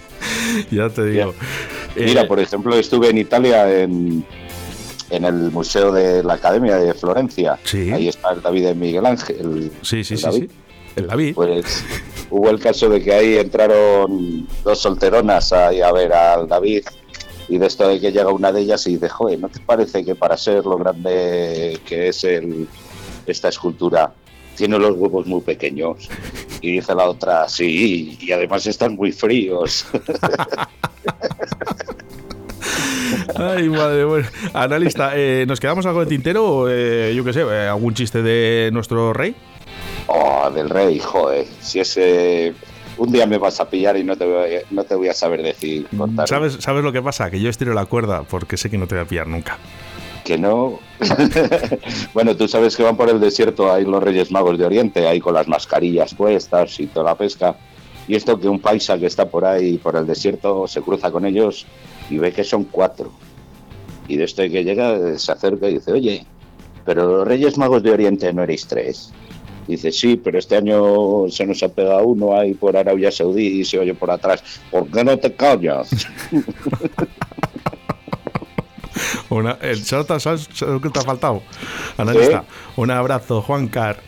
ya 0.70 0.88
te 0.88 1.04
digo. 1.06 1.34
Mira, 1.96 2.22
Eh, 2.22 2.26
por 2.26 2.40
ejemplo, 2.40 2.74
estuve 2.76 3.10
en 3.10 3.18
Italia 3.18 3.82
en, 3.82 4.24
en 5.10 5.24
el 5.24 5.50
Museo 5.50 5.92
de 5.92 6.22
la 6.22 6.34
Academia 6.34 6.76
de 6.76 6.94
Florencia. 6.94 7.58
Sí. 7.64 7.90
Ahí 7.92 8.08
está 8.08 8.32
el 8.32 8.40
David 8.42 8.64
de 8.66 8.74
Miguel 8.74 9.06
Ángel. 9.06 9.36
el- 9.40 9.72
Sí, 9.82 10.02
sí, 10.04 10.14
el 10.14 10.18
sí, 10.20 10.24
David. 10.24 10.50
sí. 10.50 10.56
El 10.96 11.06
David. 11.08 11.34
Pues 11.34 11.84
hubo 12.30 12.48
el 12.50 12.60
caso 12.60 12.88
de 12.88 13.02
que 13.02 13.12
ahí 13.12 13.36
entraron 13.38 14.46
dos 14.62 14.78
solteronas 14.80 15.52
ahí 15.52 15.80
a 15.82 15.92
ver 15.92 16.12
al 16.12 16.46
David 16.48 16.84
y 17.48 17.58
de 17.58 17.66
esto 17.66 17.88
de 17.88 18.00
que 18.00 18.12
llega 18.12 18.30
una 18.30 18.52
de 18.52 18.60
ellas 18.62 18.86
y 18.86 18.94
dice, 18.94 19.08
joder, 19.08 19.38
¿no 19.38 19.48
te 19.48 19.60
parece 19.60 20.04
que 20.04 20.14
para 20.14 20.36
ser 20.36 20.64
lo 20.64 20.76
grande 20.76 21.78
que 21.86 22.08
es 22.08 22.24
el, 22.24 22.68
esta 23.26 23.48
escultura 23.48 24.12
tiene 24.56 24.78
los 24.78 24.96
huevos 24.96 25.26
muy 25.26 25.40
pequeños? 25.40 26.08
Y 26.60 26.72
dice 26.72 26.94
la 26.94 27.08
otra, 27.08 27.48
sí, 27.48 28.16
y 28.20 28.32
además 28.32 28.66
están 28.66 28.96
muy 28.96 29.12
fríos. 29.12 29.86
Ay, 33.36 33.68
madre, 33.68 34.04
bueno. 34.04 34.26
Analista, 34.52 35.12
eh, 35.14 35.44
¿nos 35.46 35.60
quedamos 35.60 35.84
algo 35.86 36.00
de 36.00 36.06
tintero 36.06 36.44
o, 36.46 36.68
eh, 36.70 37.12
yo 37.14 37.24
qué 37.24 37.32
sé, 37.32 37.40
eh, 37.40 37.68
algún 37.68 37.94
chiste 37.94 38.22
de 38.22 38.70
nuestro 38.72 39.12
rey? 39.12 39.34
Oh, 40.06 40.50
del 40.50 40.70
rey, 40.70 40.98
joder, 40.98 41.46
si 41.60 41.80
ese... 41.80 42.54
un 42.96 43.12
día 43.12 43.26
me 43.26 43.38
vas 43.38 43.60
a 43.60 43.68
pillar 43.68 43.96
y 43.96 44.04
no 44.04 44.16
te 44.16 44.24
voy 44.24 44.54
a, 44.56 44.60
no 44.70 44.84
te 44.84 44.94
voy 44.94 45.08
a 45.08 45.14
saber 45.14 45.42
decir. 45.42 45.86
Contar. 45.96 46.28
¿Sabes, 46.28 46.54
¿Sabes 46.60 46.84
lo 46.84 46.92
que 46.92 47.02
pasa? 47.02 47.30
Que 47.30 47.40
yo 47.40 47.50
estiro 47.50 47.74
la 47.74 47.86
cuerda 47.86 48.22
porque 48.22 48.56
sé 48.56 48.70
que 48.70 48.78
no 48.78 48.86
te 48.86 48.94
voy 48.94 49.04
a 49.04 49.08
pillar 49.08 49.26
nunca. 49.26 49.58
Que 50.24 50.38
no. 50.38 50.78
bueno, 52.14 52.34
tú 52.36 52.48
sabes 52.48 52.76
que 52.76 52.82
van 52.82 52.96
por 52.96 53.10
el 53.10 53.20
desierto 53.20 53.70
ahí 53.72 53.84
los 53.84 54.02
Reyes 54.02 54.30
Magos 54.30 54.58
de 54.58 54.64
Oriente, 54.64 55.06
ahí 55.06 55.20
con 55.20 55.34
las 55.34 55.46
mascarillas 55.48 56.14
puestas 56.14 56.80
y 56.80 56.86
toda 56.86 57.10
la 57.10 57.14
pesca. 57.14 57.56
Y 58.06 58.14
esto 58.14 58.38
que 58.38 58.48
un 58.48 58.60
paisa 58.60 58.98
que 58.98 59.06
está 59.06 59.28
por 59.28 59.44
ahí, 59.44 59.78
por 59.78 59.96
el 59.96 60.06
desierto, 60.06 60.66
se 60.66 60.80
cruza 60.82 61.10
con 61.10 61.24
ellos 61.26 61.66
y 62.10 62.18
ve 62.18 62.32
que 62.32 62.44
son 62.44 62.64
cuatro. 62.64 63.12
Y 64.08 64.16
de 64.16 64.24
esto 64.24 64.42
que 64.42 64.64
llega, 64.64 65.18
se 65.18 65.32
acerca 65.32 65.68
y 65.68 65.74
dice, 65.74 65.92
oye, 65.92 66.26
pero 66.84 67.06
los 67.06 67.26
Reyes 67.26 67.56
Magos 67.56 67.82
de 67.82 67.92
Oriente 67.92 68.32
no 68.32 68.42
erais 68.42 68.66
tres. 68.66 69.12
Dice, 69.66 69.92
sí, 69.92 70.16
pero 70.16 70.38
este 70.38 70.56
año 70.56 71.28
se 71.28 71.46
nos 71.46 71.62
ha 71.62 71.68
pegado 71.68 72.04
uno 72.04 72.38
ahí 72.38 72.54
por 72.54 72.76
Arabia 72.76 73.10
Saudí 73.10 73.60
y 73.60 73.64
se 73.64 73.78
oye 73.78 73.94
por 73.94 74.10
atrás. 74.10 74.42
¿Por 74.70 74.90
qué 74.90 75.02
no 75.04 75.18
te 75.18 75.32
callas? 75.32 75.88
Una, 79.30 79.58
el, 79.62 79.82
¿sabes, 79.84 80.22
¿Sabes 80.22 80.60
lo 80.60 80.80
que 80.80 80.90
te 80.90 81.00
ha 81.00 81.02
faltado? 81.02 81.42
Analista, 81.96 82.44
un 82.76 82.90
abrazo, 82.90 83.42
Juan 83.42 83.68
Car. 83.68 83.98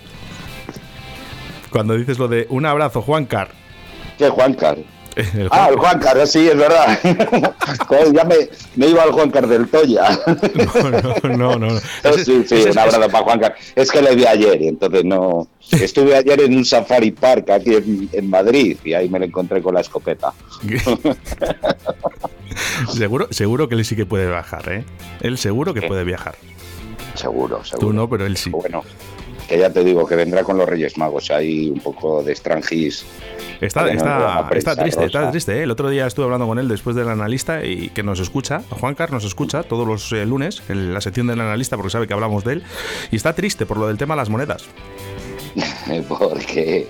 Cuando 1.71 1.97
dices 1.97 2.19
lo 2.19 2.29
de 2.29 2.47
un 2.51 2.67
abrazo, 2.67 3.03
Juan 3.03 3.27
Car. 3.27 3.49
¿Qué 4.19 4.29
Juan 4.29 4.55
Car? 4.55 4.79
Ah, 5.51 5.69
el 5.71 5.77
Juan 5.77 5.99
Car, 5.99 6.27
sí, 6.27 6.49
es 6.49 6.57
verdad. 6.57 6.99
ya 8.13 8.25
me, 8.25 8.49
me, 8.77 8.89
iba 8.89 9.03
al 9.03 9.13
Juan 9.13 9.31
Car 9.31 9.47
del 9.47 9.69
Toya. 9.69 10.19
no, 11.23 11.37
no, 11.37 11.59
no. 11.59 11.81
sí, 12.25 12.45
sí, 12.47 12.65
un 12.71 12.79
abrazo 12.79 13.11
para 13.11 13.25
Juan 13.25 13.41
Car. 13.41 13.57
Es 13.75 13.91
que 13.91 14.03
le 14.03 14.15
vi 14.15 14.27
ayer 14.27 14.61
y 14.61 14.69
entonces 14.69 15.05
no. 15.05 15.49
Estuve 15.71 16.17
ayer 16.17 16.41
en 16.43 16.57
un 16.57 16.65
safari 16.65 17.11
park 17.11 17.51
aquí 17.51 17.75
en, 17.75 18.09
en 18.13 18.31
Madrid 18.31 18.77
y 18.85 18.95
ahí 18.95 19.09
me 19.09 19.19
lo 19.19 19.25
encontré 19.25 19.63
con 19.63 19.75
la 19.75 19.81
escopeta. 19.81 20.33
seguro, 22.93 23.29
seguro 23.31 23.69
que 23.69 23.75
él 23.75 23.85
sí 23.85 23.97
que 23.97 24.07
puede 24.07 24.29
viajar, 24.29 24.71
¿eh? 24.71 24.85
Él 25.21 25.39
seguro 25.39 25.75
que 25.75 25.83
puede 25.83 26.05
viajar. 26.05 26.37
Seguro, 27.15 27.65
seguro. 27.65 27.87
Tú 27.87 27.93
no, 27.93 28.09
pero 28.09 28.27
él 28.27 28.37
sí. 28.37 28.51
Bueno, 28.51 28.85
que 29.49 29.59
ya 29.59 29.71
te 29.71 29.85
digo 29.85 30.07
que 30.07 30.17
vendrá 30.17 30.43
con 30.43 30.59
los 30.59 30.69
Reyes 30.69 30.99
Magos 30.99 31.31
ahí 31.31 31.71
un 31.71 31.81
poco 31.81 32.23
de 32.23 32.33
estrangis. 32.33 33.05
Está, 33.61 33.91
está, 33.91 34.49
está 34.53 34.77
triste, 34.77 35.05
está 35.05 35.31
triste. 35.31 35.59
¿eh? 35.59 35.63
El 35.63 35.71
otro 35.71 35.89
día 35.89 36.07
estuve 36.07 36.25
hablando 36.25 36.47
con 36.47 36.59
él 36.59 36.69
después 36.69 36.95
del 36.97 37.09
analista 37.09 37.65
y 37.65 37.89
que 37.91 38.03
nos 38.03 38.21
escucha, 38.21 38.63
Juan 38.71 38.95
Carlos 38.95 39.23
nos 39.23 39.25
escucha 39.25 39.63
todos 39.63 39.87
los 39.87 40.13
eh, 40.13 40.27
lunes 40.27 40.63
en 40.69 40.93
la 40.93 41.01
sección 41.01 41.27
del 41.27 41.41
analista 41.41 41.77
porque 41.77 41.91
sabe 41.91 42.07
que 42.07 42.15
hablamos 42.15 42.45
de 42.45 42.55
él 42.55 42.63
y 43.11 43.17
está 43.17 43.35
triste 43.35 43.65
por 43.65 43.79
lo 43.79 43.89
del 43.89 43.97
tema 43.97 44.15
de 44.15 44.19
las 44.19 44.29
monedas. 44.29 44.65
porque 46.09 46.87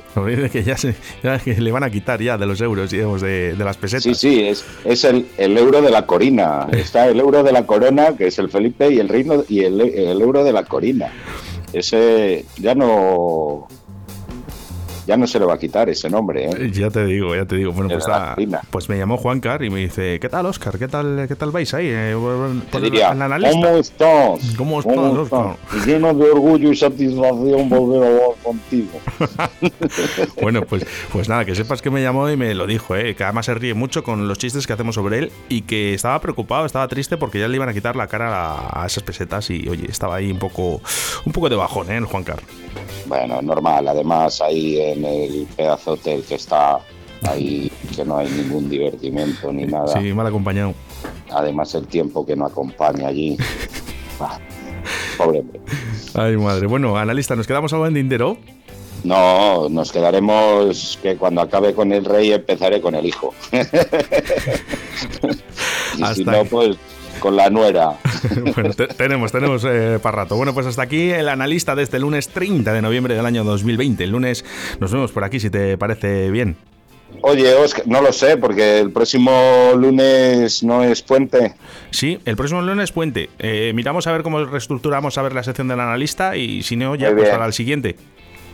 que 0.51 0.65
ya, 0.65 0.77
se, 0.77 0.97
ya 1.23 1.39
que 1.39 1.55
le 1.55 1.71
van 1.71 1.85
a 1.85 1.91
quitar 1.91 2.21
ya 2.21 2.37
de 2.37 2.47
los 2.47 2.61
euros 2.61 2.91
digamos 2.91 3.21
de, 3.21 3.55
de 3.55 3.65
las 3.65 3.77
pesetas 3.77 4.03
sí 4.03 4.15
sí 4.15 4.49
es, 4.49 4.65
es 4.85 5.05
el, 5.05 5.27
el, 5.39 5.57
euro 5.57 5.83
de 5.83 5.91
la 5.91 6.05
corina 6.07 6.67
está 6.73 7.07
el 7.07 7.21
euro 7.21 7.45
de 7.45 7.53
la 7.53 7.65
corona 7.65 8.17
que 8.17 8.27
es 8.27 8.39
el 8.41 8.49
Felipe 8.49 8.93
y 8.93 8.99
el 8.99 9.09
reino 9.09 9.45
y 9.49 9.61
el, 9.61 9.81
el 9.81 10.21
euro 10.21 10.43
de 10.43 10.53
la 10.53 10.65
corina 10.65 11.13
ese 11.73 12.45
ya 12.59 12.75
no 12.75 13.69
ya 15.07 15.17
no 15.17 15.27
se 15.27 15.39
le 15.39 15.47
va 15.47 15.55
a 15.55 15.59
quitar 15.59 15.89
ese 15.89 16.11
nombre. 16.11 16.47
¿eh? 16.47 16.71
Ya 16.73 16.91
te 16.91 17.05
digo, 17.07 17.35
ya 17.35 17.47
te 17.47 17.57
digo. 17.57 17.73
Bueno, 17.73 17.89
pues, 17.89 18.07
pues, 18.71 18.89
me 18.89 18.99
llamó 18.99 19.17
Juan 19.17 19.41
Car 19.41 19.63
y 19.63 19.71
me 19.71 19.81
dice, 19.81 20.19
¿qué 20.21 20.29
tal, 20.29 20.47
Oscar? 20.47 20.79
¿Qué 20.79 20.89
tal, 20.89 21.27
qué 21.29 21.37
tal 21.37 21.53
vais 21.53 21.73
ahí? 21.75 21.87
Eh, 21.89 22.17
te 22.71 22.81
diría, 22.81 23.11
¿Cómo 23.11 23.69
estás? 23.77 24.55
¿Cómo 24.57 24.81
estás, 24.81 24.95
¿Cómo 24.95 25.23
Oscar? 25.23 25.57
Lleno 25.87 26.13
de 26.13 26.31
orgullo 26.31 26.73
y 26.73 26.77
satisfacción 26.77 27.69
volver 27.69 28.03
a 28.03 28.07
hablar 28.07 28.36
contigo. 28.47 29.01
bueno, 30.41 30.63
pues, 30.63 30.87
pues 31.13 31.29
nada, 31.29 31.45
que 31.45 31.55
sepas 31.55 31.83
que 31.83 31.91
me 31.91 32.01
llamó 32.01 32.31
y 32.31 32.37
me 32.37 32.55
lo 32.55 32.67
dijo, 32.67 32.95
¿eh? 32.95 33.17
que 33.17 33.25
además 33.25 33.47
se 33.47 33.55
ríe 33.55 33.75
mucho 33.75 34.05
con 34.05 34.29
los 34.29 34.39
chistes 34.39 34.67
que 34.67 34.73
hacemos 34.73 34.95
sobre 34.95 35.19
él 35.19 35.33
y 35.49 35.63
que 35.63 35.95
estaba 35.95 36.21
preocupado, 36.21 36.65
estaba 36.65 36.87
triste 36.87 37.17
porque 37.17 37.41
ya 37.41 37.49
le 37.49 37.57
iban 37.57 37.69
a 37.69 37.75
quitar 37.75 37.97
la 37.97 38.07
cara 38.07 38.83
a, 38.83 38.87
esas 38.87 39.03
pesetas 39.03 39.51
y, 39.51 39.69
oye, 39.69 39.87
estaba 39.91 40.17
ahí 40.17 40.31
un 40.31 40.39
poco, 40.39 40.81
un 41.25 41.33
poco 41.33 41.49
de 41.49 41.57
bajón, 41.57 41.91
¿eh? 41.91 41.97
El 41.97 42.05
Juan 42.05 42.23
Car. 42.23 42.41
Bueno, 43.07 43.43
normal. 43.43 43.89
Además, 43.89 44.41
ahí 44.41 44.81
en 44.81 45.05
el 45.05 45.47
pedazo 45.57 45.93
hotel 45.93 46.23
que 46.23 46.37
está 46.37 46.79
ahí, 47.23 47.71
que 47.95 48.05
no 48.05 48.19
hay 48.19 48.29
ningún 48.29 48.69
divertimento 48.69 49.53
ni 49.53 49.65
nada. 49.65 49.89
Sí, 50.01 50.13
mal 50.13 50.27
acompañado. 50.27 50.75
Además, 51.31 51.75
el 51.75 51.87
tiempo 51.87 52.25
que 52.25 52.37
no 52.37 52.47
acompaña 52.47 53.09
allí. 53.09 53.37
pobre 55.17 55.41
hombre. 55.41 55.61
Ay, 56.15 56.37
madre. 56.37 56.67
Bueno, 56.67 56.97
analista, 56.97 57.37
¿nos 57.37 57.47
quedamos 57.47 57.73
algo 57.73 57.87
en 57.87 57.95
Tintero? 57.95 58.39
No, 59.05 59.69
nos 59.69 59.93
quedaremos 59.93 60.99
que 61.03 61.17
cuando 61.17 61.41
acabe 61.41 61.75
con 61.75 61.93
el 61.93 62.05
rey 62.05 62.33
empezaré 62.33 62.81
con 62.81 62.95
el 62.95 63.07
hijo. 63.07 63.35
y 65.97 66.05
si 66.15 66.25
no, 66.25 66.45
pues 66.45 66.77
con 67.21 67.37
la 67.37 67.51
nuera. 67.51 67.99
bueno, 68.55 68.71
tenemos, 68.97 69.33
tenemos 69.33 69.65
eh, 69.65 69.99
para 70.03 70.23
rato. 70.25 70.37
Bueno, 70.37 70.55
pues 70.55 70.67
hasta 70.67 70.83
aquí 70.83 71.11
el 71.11 71.29
analista 71.29 71.75
de 71.75 71.83
este 71.83 71.99
lunes 71.99 72.29
30 72.29 72.73
de 72.73 72.83
noviembre 72.83 73.15
del 73.15 73.27
año 73.27 73.45
2020. 73.45 74.05
El 74.05 74.11
lunes 74.11 74.45
nos 74.81 74.93
vemos 74.93 75.13
por 75.13 75.25
aquí, 75.25 75.41
si 75.41 75.51
te 75.51 75.79
parece 75.79 76.31
bien. 76.31 76.57
Oye, 77.23 77.55
Oscar, 77.55 77.87
no 77.87 78.03
lo 78.03 78.13
sé, 78.13 78.37
porque 78.37 78.81
el 78.81 78.93
próximo 78.93 79.73
lunes 79.77 80.63
no 80.63 80.83
es 80.83 81.03
puente. 81.03 81.55
Sí, 81.91 82.19
el 82.25 82.37
próximo 82.37 82.63
lunes 82.63 82.85
es 82.85 82.93
puente. 82.93 83.31
Eh, 83.39 83.73
miramos 83.75 84.07
a 84.07 84.13
ver 84.13 84.23
cómo 84.23 84.45
reestructuramos 84.45 85.17
a 85.19 85.23
ver 85.23 85.33
la 85.33 85.43
sección 85.43 85.69
del 85.69 85.81
analista 85.81 86.37
y 86.37 86.63
si 86.63 86.77
no, 86.77 86.95
ya 86.95 87.13
pues 87.13 87.29
para 87.29 87.47
el 87.47 87.53
siguiente 87.53 87.97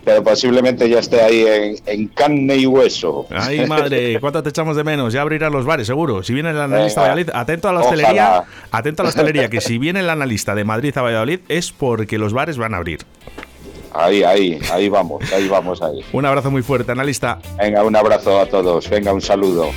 pero 0.05 0.23
posiblemente 0.23 0.89
ya 0.89 0.99
esté 0.99 1.21
ahí 1.21 1.79
en, 1.87 2.09
carne 2.09 2.57
y 2.57 2.67
hueso. 2.67 3.27
Ay, 3.31 3.67
madre, 3.67 4.19
¿cuánto 4.21 4.43
te 4.43 4.49
echamos 4.49 4.77
de 4.77 4.85
menos? 4.85 5.13
Ya 5.13 5.23
abrirán 5.23 5.53
los 5.53 5.65
bares, 5.65 5.87
seguro. 5.87 6.23
Si 6.23 6.35
viene 6.35 6.51
el 6.51 6.61
analista 6.61 7.03
de 7.03 7.09
Valladolid, 7.09 7.31
atento 7.33 7.69
a 7.69 7.73
la 7.73 7.81
hostelería, 7.81 8.45
atento 8.71 9.03
a 9.03 9.05
la 9.05 9.09
hostelería, 9.11 9.49
que 9.49 9.61
si 9.61 9.79
viene 9.79 10.01
el 10.01 10.11
analista 10.11 10.55
de 10.55 10.65
Madrid 10.65 10.97
a 10.97 11.03
Valladolid 11.03 11.41
es 11.49 11.73
porque 11.73 12.19
los 12.19 12.33
bares 12.33 12.59
van 12.59 12.75
a 12.75 12.79
abrir. 12.79 13.01
Ahí, 13.95 14.23
ahí, 14.23 14.59
ahí 14.71 14.89
vamos, 14.89 15.23
ahí 15.33 15.49
vamos, 15.49 15.83
ahí. 15.83 16.05
Un 16.13 16.25
abrazo 16.27 16.51
muy 16.51 16.63
fuerte, 16.63 16.93
analista. 16.93 17.39
Venga, 17.59 17.83
un 17.85 17.95
abrazo 17.97 18.41
a 18.41 18.47
todos. 18.47 18.89
Venga, 18.89 19.13
un 19.13 19.21
saludo. 19.21 19.71